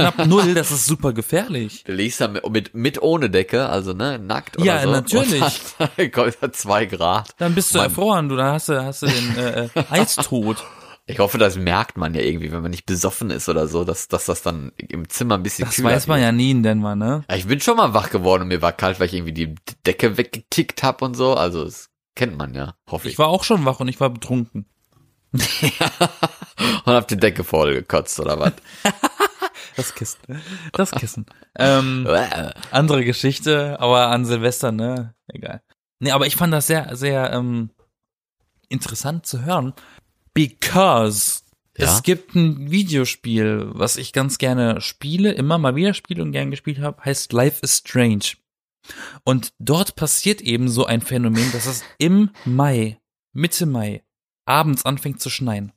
[0.00, 1.84] knapp null, das ist super gefährlich.
[1.84, 4.88] Du liegst da mit, mit, ohne Decke, also ne, nackt oder ja, so.
[4.88, 5.60] Ja, natürlich.
[5.78, 7.34] Dann kommt da zwei Grad.
[7.38, 7.88] Dann bist du Mann.
[7.88, 10.64] erfroren, du, da hast du, hast du den äh, äh Eistod.
[11.10, 14.08] Ich hoffe, das merkt man ja irgendwie, wenn man nicht besoffen ist oder so, dass,
[14.08, 16.26] dass das dann im Zimmer ein bisschen Das weiß man wird.
[16.26, 17.24] ja nie in Denver, ne?
[17.30, 19.54] Ja, ich bin schon mal wach geworden und mir war kalt, weil ich irgendwie die
[19.86, 21.32] Decke weggetickt hab und so.
[21.32, 23.14] Also das kennt man ja, hoffe ich.
[23.14, 24.66] Ich war auch schon wach und ich war betrunken.
[25.32, 25.40] und
[26.86, 28.52] hab die Decke voll gekotzt oder was?
[29.78, 30.18] Das Kissen.
[30.72, 31.24] Das Kissen.
[31.56, 32.06] ähm,
[32.72, 35.14] andere Geschichte, aber an Silvester, ne?
[35.28, 35.62] Egal.
[36.00, 37.70] Nee, aber ich fand das sehr, sehr ähm,
[38.68, 39.72] interessant zu hören,
[40.34, 41.42] because
[41.76, 41.84] Ja?
[41.86, 46.50] es gibt ein Videospiel, was ich ganz gerne spiele, immer mal wieder spiele und gern
[46.50, 48.34] gespielt habe, heißt Life is Strange.
[49.22, 52.98] Und dort passiert eben so ein Phänomen, dass es im Mai,
[53.32, 54.02] Mitte Mai,
[54.44, 55.72] abends anfängt zu schneien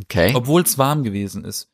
[0.00, 0.32] Okay.
[0.34, 1.70] obwohl es warm gewesen ist.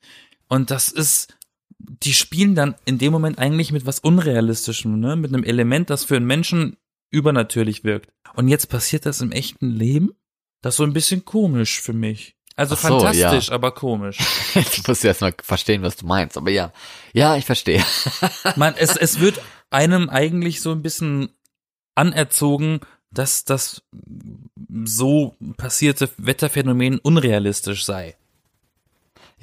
[0.54, 1.36] Und das ist,
[1.78, 5.16] die spielen dann in dem Moment eigentlich mit was Unrealistischem, ne?
[5.16, 6.76] Mit einem Element, das für einen Menschen
[7.10, 8.12] übernatürlich wirkt.
[8.34, 10.14] Und jetzt passiert das im echten Leben?
[10.62, 12.36] Das ist so ein bisschen komisch für mich.
[12.54, 13.52] Also so, fantastisch, ja.
[13.52, 14.18] aber komisch.
[14.54, 16.36] Jetzt musst du erst mal verstehen, was du meinst.
[16.36, 16.72] Aber ja.
[17.12, 17.84] Ja, ich verstehe.
[18.54, 19.40] Man, es, es wird
[19.70, 21.30] einem eigentlich so ein bisschen
[21.96, 22.78] anerzogen,
[23.10, 23.82] dass das
[24.84, 28.16] so passierte Wetterphänomen unrealistisch sei.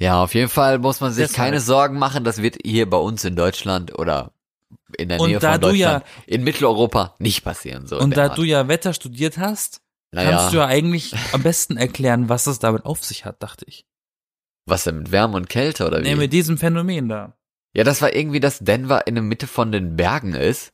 [0.02, 1.46] Ja, auf jeden Fall muss man sich Deshalb.
[1.46, 2.24] keine Sorgen machen.
[2.24, 4.32] Das wird hier bei uns in Deutschland oder
[4.98, 7.86] in der Und Nähe von du ja- Deutschland in Mitteleuropa nicht passieren.
[7.86, 8.38] So Und da Art.
[8.38, 12.58] du ja Wetter studiert hast, naja, kannst du ja eigentlich am besten erklären, was es
[12.58, 13.86] damit auf sich hat, dachte ich.
[14.66, 16.02] was denn mit Wärme und Kälte oder wie?
[16.04, 17.36] Nee, mit diesem Phänomen da.
[17.74, 20.71] Ja, das war irgendwie, dass Denver in der Mitte von den Bergen ist.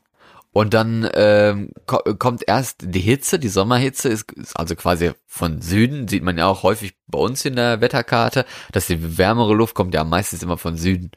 [0.59, 5.63] Und dann ähm, ko kommt erst die Hitze, die Sommerhitze ist, ist also quasi von
[5.63, 9.77] Süden, sieht man ja auch häufig bei uns in der Wetterkarte, dass die wärmere Luft
[9.77, 11.13] kommt ja meistens immer von Süden.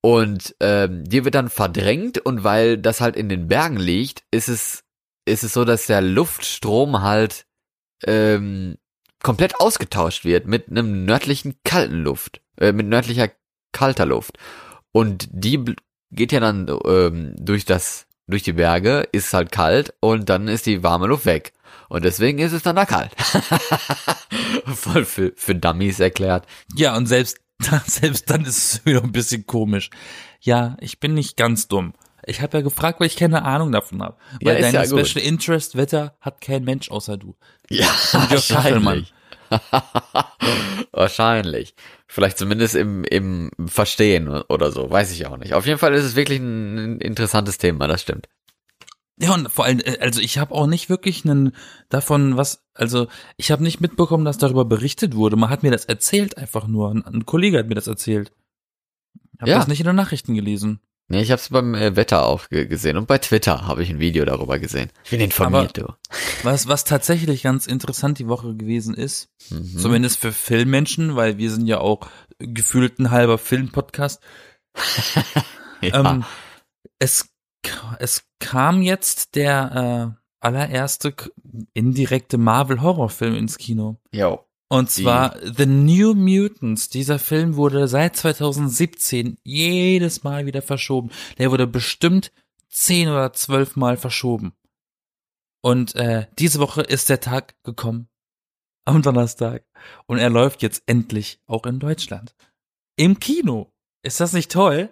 [0.00, 4.48] Und ähm, die wird dann verdrängt und weil das halt in den Bergen liegt, ist
[4.48, 4.84] es,
[5.24, 7.46] ist es so, dass der Luftstrom halt
[8.06, 8.78] ähm,
[9.24, 13.28] komplett ausgetauscht wird mit einem nördlichen kalten Luft, äh, mit nördlicher
[13.72, 14.38] kalter Luft.
[14.92, 15.64] Und die
[16.12, 20.66] geht ja dann ähm, durch das, durch die Berge, ist halt kalt und dann ist
[20.66, 21.52] die warme Luft weg.
[21.88, 23.12] Und deswegen ist es dann da kalt.
[24.74, 26.46] Voll für, für Dummies erklärt.
[26.74, 27.38] Ja, und selbst,
[27.86, 29.90] selbst dann ist es wieder ein bisschen komisch.
[30.40, 31.92] Ja, ich bin nicht ganz dumm.
[32.24, 34.16] Ich habe ja gefragt, weil ich keine Ahnung davon habe.
[34.40, 35.06] Weil Ja, ist deine ja gut.
[35.06, 37.36] Special Interest Wetter hat kein Mensch außer du.
[37.68, 39.06] Ja, Kachelmann.
[40.92, 41.74] Wahrscheinlich.
[42.06, 45.54] Vielleicht zumindest im, im Verstehen oder so, weiß ich auch nicht.
[45.54, 48.28] Auf jeden Fall ist es wirklich ein, interessantes Thema, das stimmt.
[49.18, 51.54] Ja, und vor allem, äh, also ich habe auch nicht wirklich einen
[51.88, 55.36] davon was, also ich habe nicht mitbekommen, dass darüber berichtet wurde.
[55.36, 56.90] Man hat mir das erzählt einfach nur.
[56.90, 58.32] Ein, ein Kollege hat mir das erzählt.
[59.34, 59.58] Ich habe Ja.
[59.58, 60.80] das nicht in den Nachrichten gelesen.
[61.08, 63.90] Nee, ich habe es beim äh, Wetter auch ge gesehen und bei Twitter habe ich
[63.90, 64.90] ein Video darüber gesehen.
[65.04, 65.92] Ich bin informiert, du.
[66.42, 69.78] Was, was tatsächlich ganz interessant die Woche gewesen ist, Mhm.
[69.78, 74.22] zumindest für Filmmenschen, weil wir sind ja auch gefühlt ein halber Filmpodcast.
[75.82, 76.12] ja.
[76.12, 76.24] Ähm,
[76.98, 77.28] es,
[77.98, 81.14] es kam jetzt der äh, allererste
[81.74, 84.00] indirekte Marvel-Horrorfilm ins Kino.
[84.12, 84.44] Jo.
[84.72, 86.88] Und zwar The New Mutants.
[86.88, 91.10] Dieser Film wurde seit 2017 jedes Mal wieder verschoben.
[91.36, 92.32] Der wurde bestimmt
[92.70, 94.54] zehn oder zwölf Mal verschoben.
[95.60, 98.08] Und äh, diese Woche ist der Tag gekommen.
[98.86, 99.62] Am Donnerstag.
[100.06, 102.34] Und er läuft jetzt endlich auch in Deutschland.
[102.96, 103.74] Im Kino.
[104.02, 104.88] Ist das nicht toll?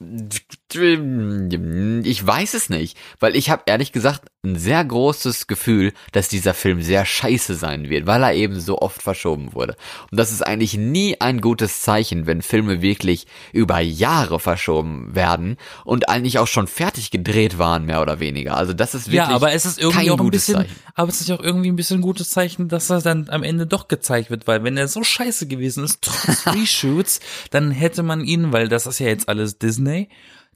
[0.00, 6.54] Ich weiß es nicht, weil ich habe ehrlich gesagt ein sehr großes Gefühl, dass dieser
[6.54, 9.76] Film sehr scheiße sein wird, weil er eben so oft verschoben wurde.
[10.10, 15.56] Und das ist eigentlich nie ein gutes Zeichen, wenn Filme wirklich über Jahre verschoben werden
[15.84, 18.56] und eigentlich auch schon fertig gedreht waren, mehr oder weniger.
[18.56, 20.76] Also das ist wirklich ja, aber es ist irgendwie kein auch ein gutes bisschen, Zeichen.
[20.94, 23.66] aber es ist auch irgendwie ein bisschen ein gutes Zeichen, dass er dann am Ende
[23.66, 28.22] doch gezeigt wird, weil wenn er so scheiße gewesen ist, trotz Reshoots, dann hätte man
[28.24, 30.08] ihn, weil das ist ja jetzt alles Disney,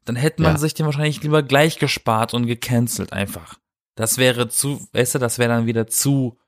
[0.04, 0.58] dann hätte man Ja.
[0.58, 3.56] sich den wahrscheinlich lieber gleich gespart und gecancelt einfach.
[3.98, 6.38] Das wäre zu, weißt du, das wäre dann wieder zu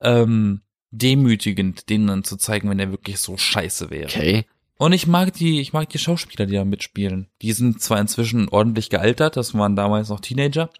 [0.00, 4.06] ähm, demütigend, den dann zu zeigen, wenn er wirklich so scheiße wäre.
[4.06, 4.46] Okay.
[4.78, 7.28] Und ich mag die, ich mag die Schauspieler, die da mitspielen.
[7.42, 10.70] Die sind zwar inzwischen ordentlich gealtert, das waren damals noch Teenager,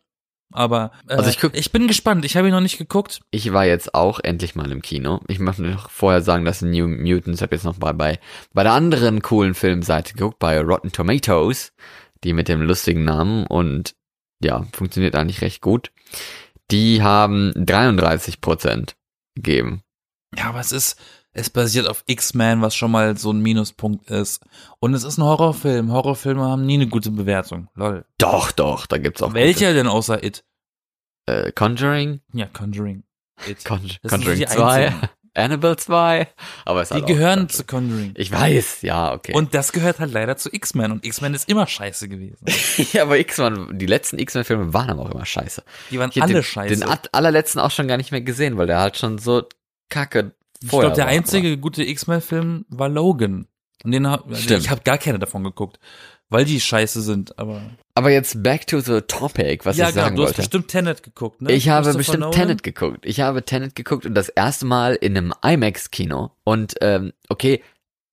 [0.51, 2.25] aber äh, Also ich guck- ich bin gespannt.
[2.25, 3.21] Ich habe ihn noch nicht geguckt.
[3.33, 5.21] Ich war jetzt auch endlich mal im Kino.
[5.29, 8.19] Ich möchte noch vorher sagen, dass New Mutants, habe jetzt noch bei, bei,
[8.55, 11.73] bei der anderen coolen Filmseite geguckt, bei Rotten Tomatoes,
[12.25, 13.95] die mit dem lustigen Namen und
[14.43, 15.93] ja, funktioniert eigentlich recht gut.
[16.71, 18.97] Die haben 33 Prozent
[19.35, 19.83] gegeben.
[20.37, 21.01] Ja, aber es ist,
[21.33, 24.45] es basiert auf X-Men, was schon mal so ein Minuspunkt ist.
[24.81, 25.91] Und es ist ein Horrorfilm.
[25.93, 27.69] Horrorfilme haben nie eine gute Bewertung.
[27.75, 28.05] Lol.
[28.19, 30.45] Doch, doch, da gibt's auch Welcher denn außer It?
[31.27, 31.47] Gute.
[31.47, 33.05] Äh, Conjuring, Ja, Conjuring.
[33.47, 33.65] It.
[33.65, 35.09] Con Das Conjuring die 2, einzigen.
[35.39, 36.29] Annabelle 2.
[36.65, 38.13] Aber es Die gehören zu Conjuring.
[38.17, 39.33] Ich weiß, ja, okay.
[39.35, 42.45] Und das gehört halt leider zu X-Men und X-Men ist immer scheiße gewesen.
[42.93, 45.63] ja, aber X-Men, die letzten X-Men-Filme waren aber auch immer scheiße.
[45.91, 46.77] Die waren alle den, scheiße.
[46.77, 49.45] Den allerletzten auch schon gar nicht mehr gesehen, weil der halt schon so
[49.89, 50.33] kacke
[50.63, 51.57] ich glaube, der einzige aber.
[51.61, 53.47] gute X-Men-Film war Logan.
[53.85, 55.79] Und den hab, also ich habe gar keine davon geguckt,
[56.31, 57.63] weil die scheiße sind, aber.
[57.95, 60.33] Aber jetzt back to the topic, was ja, ich sagen genau, wollte.
[60.33, 61.53] Ja, du hast bestimmt Tenet geguckt, ne?
[61.53, 62.33] Ich habe bestimmt Nolan?
[62.33, 63.05] Tenet geguckt.
[63.05, 66.31] Ich habe Tenet geguckt und das erste Mal in einem IMAX-Kino.
[66.45, 67.63] Und ähm, okay,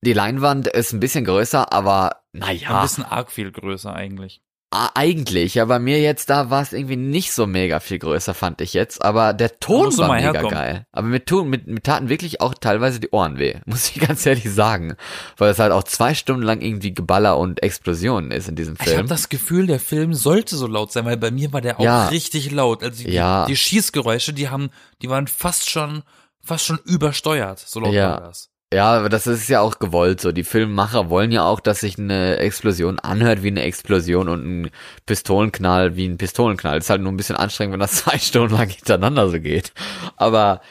[0.01, 2.77] die Leinwand ist ein bisschen größer, aber naja.
[2.77, 4.41] Ein bisschen arg viel größer eigentlich.
[4.71, 8.59] Eigentlich, ja, bei mir jetzt da war es irgendwie nicht so mega viel größer, fand
[8.59, 9.01] ich jetzt.
[9.03, 10.51] Aber der Ton war mega herkommen.
[10.51, 10.87] geil.
[10.91, 14.25] Aber mir, tun, mit, mir taten wirklich auch teilweise die Ohren weh, muss ich ganz
[14.25, 14.95] ehrlich sagen.
[15.37, 18.91] Weil es halt auch zwei Stunden lang irgendwie Geballer und Explosionen ist in diesem Film.
[18.91, 21.79] Ich habe das Gefühl, der Film sollte so laut sein, weil bei mir war der
[21.79, 22.07] auch ja.
[22.07, 22.83] richtig laut.
[22.83, 23.45] Also die, ja.
[23.45, 26.03] die Schießgeräusche, die haben, die waren fast schon,
[26.41, 28.09] fast schon übersteuert, so laut ja.
[28.09, 28.49] war das.
[28.73, 30.31] Ja, aber das ist ja auch gewollt so.
[30.31, 34.71] Die Filmemacher wollen ja auch, dass sich eine Explosion anhört wie eine Explosion und ein
[35.05, 36.79] Pistolenknall wie ein Pistolenknall.
[36.79, 39.71] ist halt nur ein bisschen anstrengend, wenn das zwei Stunden lang hintereinander so geht.
[40.17, 40.61] Aber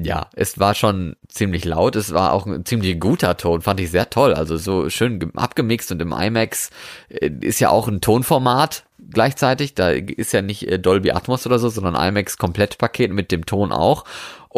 [0.00, 1.96] ja, es war schon ziemlich laut.
[1.96, 4.34] Es war auch ein ziemlich guter Ton, fand ich sehr toll.
[4.34, 6.70] Also so schön abgemixt und im IMAX
[7.08, 9.74] äh, ist ja auch ein Tonformat gleichzeitig.
[9.74, 13.72] Da ist ja nicht äh, Dolby Atmos oder so, sondern IMAX Komplettpaket mit dem Ton
[13.72, 14.04] auch.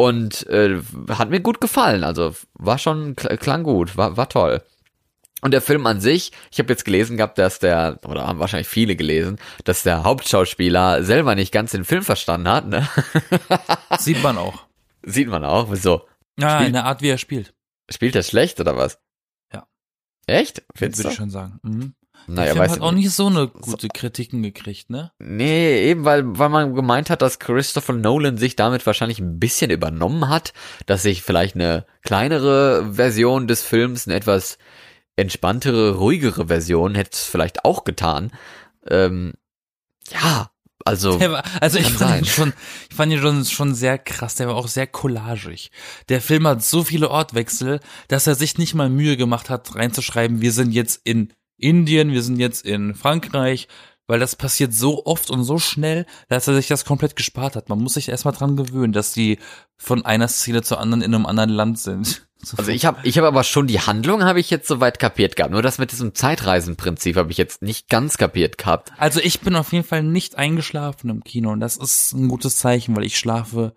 [0.01, 0.81] Und äh,
[1.11, 2.05] hat mir gut gefallen.
[2.05, 4.63] Also war schon, klang gut, war, war toll.
[5.43, 8.67] Und der Film an sich, ich habe jetzt gelesen gehabt, dass der, oder haben wahrscheinlich
[8.67, 12.67] viele gelesen, dass der Hauptschauspieler selber nicht ganz den Film verstanden hat.
[12.67, 12.89] Ne?
[13.99, 14.65] Sieht man auch.
[15.03, 16.07] Sieht man auch, wieso?
[16.39, 17.53] Ja, spielt, in der Art, wie er spielt.
[17.91, 18.99] Spielt er schlecht oder was?
[19.53, 19.67] Ja.
[20.27, 20.63] Echt?
[20.79, 21.61] Würde ich schon sagen.
[21.63, 21.95] Mhm.
[22.35, 25.13] Naja, der Film hat auch nicht so eine gute so, Kritiken gekriegt, ne?
[25.19, 29.71] Nee, eben weil, weil man gemeint hat, dass Christopher Nolan sich damit wahrscheinlich ein bisschen
[29.71, 30.53] übernommen hat,
[30.87, 34.59] dass sich vielleicht eine kleinere Version des Films, eine etwas
[35.17, 38.31] entspanntere, ruhigere Version hätte es vielleicht auch getan.
[38.89, 39.35] Ähm,
[40.11, 40.51] ja,
[40.85, 42.19] also, war, also ich fand sein.
[42.21, 42.53] ihn schon,
[42.89, 44.37] ich fand ihn schon, schon sehr krass.
[44.37, 45.71] Der war auch sehr collagig.
[46.09, 50.41] Der Film hat so viele Ortwechsel, dass er sich nicht mal Mühe gemacht hat, reinzuschreiben,
[50.41, 53.69] wir sind jetzt in Indien, wir sind jetzt in Frankreich,
[54.07, 57.69] weil das passiert so oft und so schnell, dass er sich das komplett gespart hat.
[57.69, 59.39] Man muss sich erstmal dran gewöhnen, dass die
[59.77, 62.27] von einer Szene zur anderen in einem anderen Land sind.
[62.57, 65.53] Also ich habe ich hab aber schon die Handlung habe ich jetzt soweit kapiert gehabt.
[65.53, 68.93] Nur das mit diesem Zeitreisenprinzip habe ich jetzt nicht ganz kapiert gehabt.
[68.97, 72.57] Also ich bin auf jeden Fall nicht eingeschlafen im Kino und das ist ein gutes
[72.57, 73.75] Zeichen, weil ich schlafe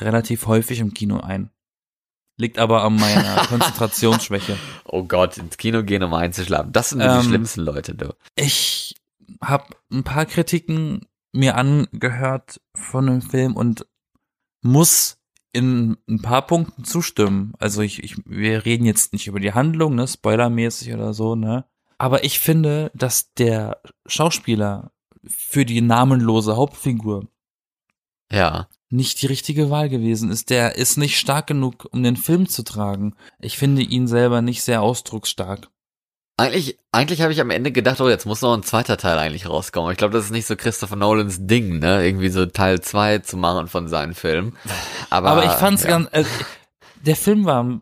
[0.00, 1.50] relativ häufig im Kino ein.
[2.38, 4.56] Liegt aber an meiner Konzentrationsschwäche.
[4.84, 6.72] Oh Gott, ins Kino gehen, um einzuschlafen.
[6.72, 8.14] Das sind ähm, die schlimmsten Leute, du.
[8.34, 8.96] Ich
[9.42, 13.86] habe ein paar Kritiken mir angehört von dem Film und
[14.62, 15.18] muss
[15.52, 17.54] in ein paar Punkten zustimmen.
[17.58, 21.64] Also ich, ich, wir reden jetzt nicht über die Handlung, ne, spoilermäßig oder so, ne.
[21.98, 24.92] Aber ich finde, dass der Schauspieler
[25.26, 27.26] für die namenlose Hauptfigur
[28.36, 30.50] ja nicht die richtige Wahl gewesen ist.
[30.50, 33.14] Der ist nicht stark genug, um den Film zu tragen.
[33.40, 35.68] Ich finde ihn selber nicht sehr ausdrucksstark.
[36.38, 39.48] Eigentlich, eigentlich habe ich am Ende gedacht, oh, jetzt muss noch ein zweiter Teil eigentlich
[39.48, 39.90] rauskommen.
[39.90, 42.06] Ich glaube, das ist nicht so Christopher Nolans Ding, ne?
[42.06, 44.54] Irgendwie so Teil zwei zu machen von seinen Filmen.
[45.08, 45.88] Aber, Aber ich fand's ja.
[45.88, 46.24] ganz, äh,
[47.06, 47.80] der Film war,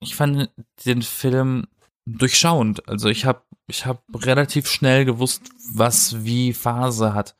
[0.00, 0.50] ich fand
[0.84, 1.68] den Film
[2.04, 2.88] durchschauend.
[2.88, 7.36] Also ich habe ich hab relativ schnell gewusst, was wie Phase hat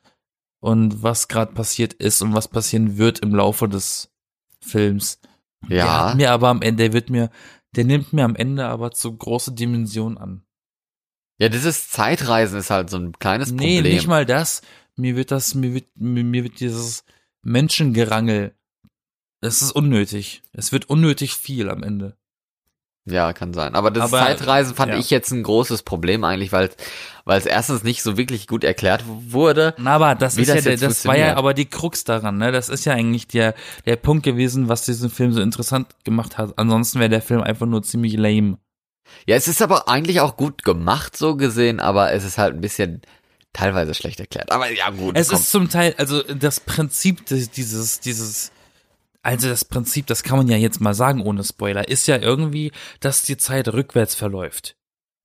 [0.60, 4.12] und was gerade passiert ist und was passieren wird im Laufe des
[4.60, 5.20] Films.
[5.68, 6.08] Ja.
[6.08, 7.30] Der mir aber am Ende, der wird mir,
[7.76, 10.42] der nimmt mir am Ende aber zu große Dimensionen an.
[11.38, 13.82] Ja, dieses Zeitreisen ist halt so ein kleines Problem.
[13.82, 14.62] Nee, nicht mal das.
[14.96, 17.04] Mir wird das, mir wird, mir, mir wird dieses
[17.42, 18.56] Menschengerangel,
[19.40, 20.42] das ist unnötig.
[20.52, 22.16] Es wird unnötig viel am Ende.
[23.10, 23.74] Ja, kann sein.
[23.74, 24.98] Aber das Aber, Zeitreisen fand ja.
[24.98, 26.70] ich jetzt ein großes Problem eigentlich, weil
[27.24, 29.74] weil es erstens nicht so wirklich gut erklärt wurde.
[29.76, 32.52] Na, aber das ist das ja, das war ja aber die Krux daran, ne?
[32.52, 33.54] Das ist ja eigentlich der
[33.84, 36.54] der Punkt gewesen, was diesen Film so interessant gemacht hat.
[36.56, 38.58] Ansonsten wäre der Film einfach nur ziemlich lame.
[39.26, 42.60] Ja, es ist aber eigentlich auch gut gemacht so gesehen, aber es ist halt ein
[42.60, 43.02] bisschen
[43.52, 44.50] teilweise schlecht erklärt.
[44.50, 45.16] Aber ja, gut.
[45.16, 45.38] Es komm.
[45.38, 48.52] ist zum Teil, also das Prinzip dieses dieses
[49.22, 52.72] also das Prinzip, das kann man ja jetzt mal sagen ohne Spoiler, ist ja irgendwie,
[53.00, 54.76] dass die Zeit rückwärts verläuft.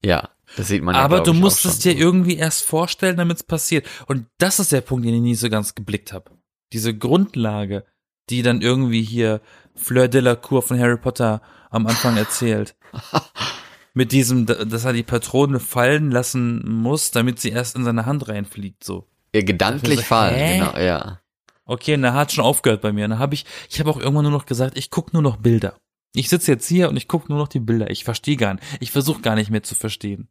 [0.03, 1.01] Ja, das sieht man ja.
[1.01, 3.87] Aber du musst es dir irgendwie erst vorstellen, damit es passiert.
[4.07, 6.31] Und das ist der Punkt, den ich nie so ganz geblickt habe.
[6.73, 7.85] Diese Grundlage,
[8.29, 9.41] die dann irgendwie hier
[9.75, 12.75] Fleur de la Cour von Harry Potter am Anfang erzählt.
[13.95, 18.27] Mit diesem, dass er die Patrone fallen lassen muss, damit sie erst in seine Hand
[18.27, 19.07] reinfliegt, so.
[19.35, 20.57] Ja, gedanklich so, fallen, hä?
[20.57, 21.19] genau, ja.
[21.65, 23.07] Okay, da hat schon aufgehört bei mir.
[23.07, 25.77] Da habe ich, ich habe auch irgendwann nur noch gesagt, ich guck nur noch Bilder.
[26.13, 27.89] Ich sitze jetzt hier und ich gucke nur noch die Bilder.
[27.89, 28.63] Ich verstehe gar nicht.
[28.79, 30.27] Ich versuche gar nicht mehr zu verstehen.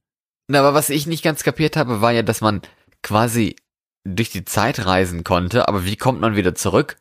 [0.48, 2.62] Na, aber was ich nicht ganz kapiert habe, war ja, dass man
[3.02, 3.56] quasi
[4.04, 6.98] durch die Zeit reisen konnte, aber wie kommt man wieder zurück?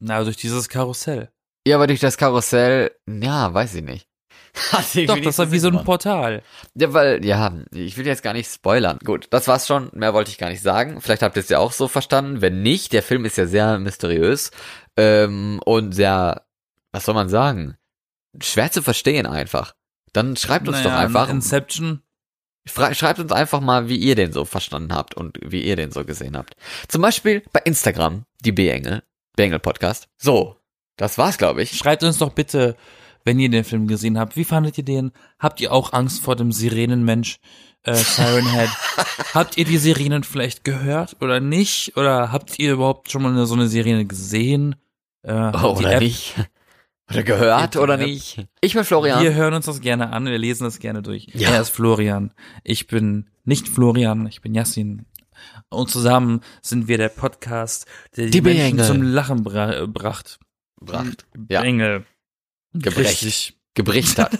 [0.00, 1.30] Na, durch dieses Karussell.
[1.66, 4.09] Ja, aber durch das Karussell, ja, weiß ich nicht.
[5.06, 6.42] Doch, das war wie so ein Portal.
[6.74, 8.98] Ja, weil, ja, ich will jetzt gar nicht spoilern.
[9.04, 9.90] Gut, das war's schon.
[9.92, 11.00] Mehr wollte ich gar nicht sagen.
[11.00, 12.40] Vielleicht habt ihr es ja auch so verstanden.
[12.40, 14.50] Wenn nicht, der Film ist ja sehr mysteriös
[14.96, 16.46] ähm, und sehr,
[16.92, 17.76] was soll man sagen,
[18.42, 19.74] schwer zu verstehen einfach.
[20.12, 21.28] Dann schreibt uns naja, doch einfach.
[21.30, 22.02] Inception.
[22.66, 26.04] Schreibt uns einfach mal, wie ihr den so verstanden habt und wie ihr den so
[26.04, 26.54] gesehen habt.
[26.88, 29.02] Zum Beispiel bei Instagram, die B-Engel,
[29.34, 30.08] B-Engel Podcast.
[30.18, 30.56] So,
[30.96, 31.76] das war's, glaube ich.
[31.76, 32.76] Schreibt uns doch bitte
[33.24, 34.36] wenn ihr den Film gesehen habt.
[34.36, 35.12] Wie fandet ihr den?
[35.38, 37.38] Habt ihr auch Angst vor dem Sirenenmensch
[37.82, 38.70] äh, Siren Head?
[39.34, 41.96] habt ihr die Sirenen vielleicht gehört oder nicht?
[41.96, 44.76] Oder habt ihr überhaupt schon mal so eine Sirene gesehen?
[45.22, 46.00] Äh, oh, oder App?
[46.00, 46.34] nicht?
[47.10, 48.46] Oder gehört oder nicht?
[48.60, 49.22] Ich bin Florian.
[49.22, 51.26] Wir hören uns das gerne an, wir lesen das gerne durch.
[51.34, 51.50] Ja.
[51.50, 52.32] Er ist Florian.
[52.62, 55.06] Ich bin nicht Florian, ich bin Yassin.
[55.70, 60.38] Und zusammen sind wir der Podcast, der die, die Menschen zum Lachen bra bracht.
[60.80, 61.26] Bracht.
[61.48, 61.62] Ja.
[61.62, 62.06] Engel
[62.72, 64.38] gebrecht, gebricht hat.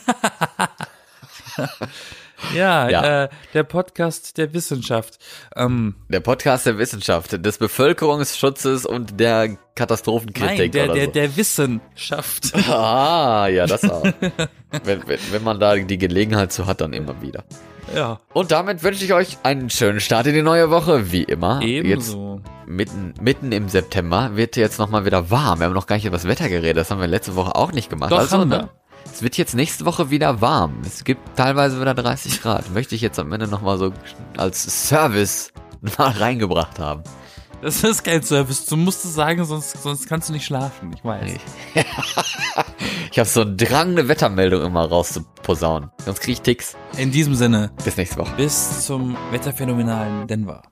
[2.54, 3.24] ja, ja.
[3.24, 5.18] Äh, der Podcast der Wissenschaft.
[5.56, 10.58] Ähm, der Podcast der Wissenschaft, des Bevölkerungsschutzes und der Katastrophenkritik.
[10.58, 11.10] Nein, der, oder der, so.
[11.12, 12.52] der Wissenschaft.
[12.70, 14.04] Ah, ja, das auch.
[14.84, 17.44] wenn, wenn, wenn man da die Gelegenheit zu hat, dann immer wieder.
[17.94, 18.20] Ja.
[18.32, 21.60] Und damit wünsche ich euch einen schönen Start in die neue Woche, wie immer.
[21.62, 22.40] Ebenso.
[22.44, 25.58] Jetzt mitten, mitten im September wird jetzt nochmal wieder warm.
[25.58, 27.72] Wir haben noch gar nicht über das Wetter geredet, das haben wir letzte Woche auch
[27.72, 28.12] nicht gemacht.
[28.12, 28.70] Doch, also, haben wir.
[29.04, 30.82] Es wird jetzt nächste Woche wieder warm.
[30.86, 32.70] Es gibt teilweise wieder 30 Grad.
[32.72, 33.92] Möchte ich jetzt am Ende nochmal so
[34.36, 35.52] als Service
[35.98, 37.02] mal reingebracht haben.
[37.62, 38.64] Das ist kein Service.
[38.64, 40.92] Du musst es sagen, sonst, sonst kannst du nicht schlafen.
[40.94, 41.30] Ich weiß.
[43.10, 45.90] ich habe so einen Drang, eine Wettermeldung immer rauszuposaunen.
[46.04, 46.76] Sonst kriege ich Ticks.
[46.96, 47.70] In diesem Sinne.
[47.84, 48.34] Bis nächste Woche.
[48.36, 50.62] Bis zum wetterphänomenalen Denver.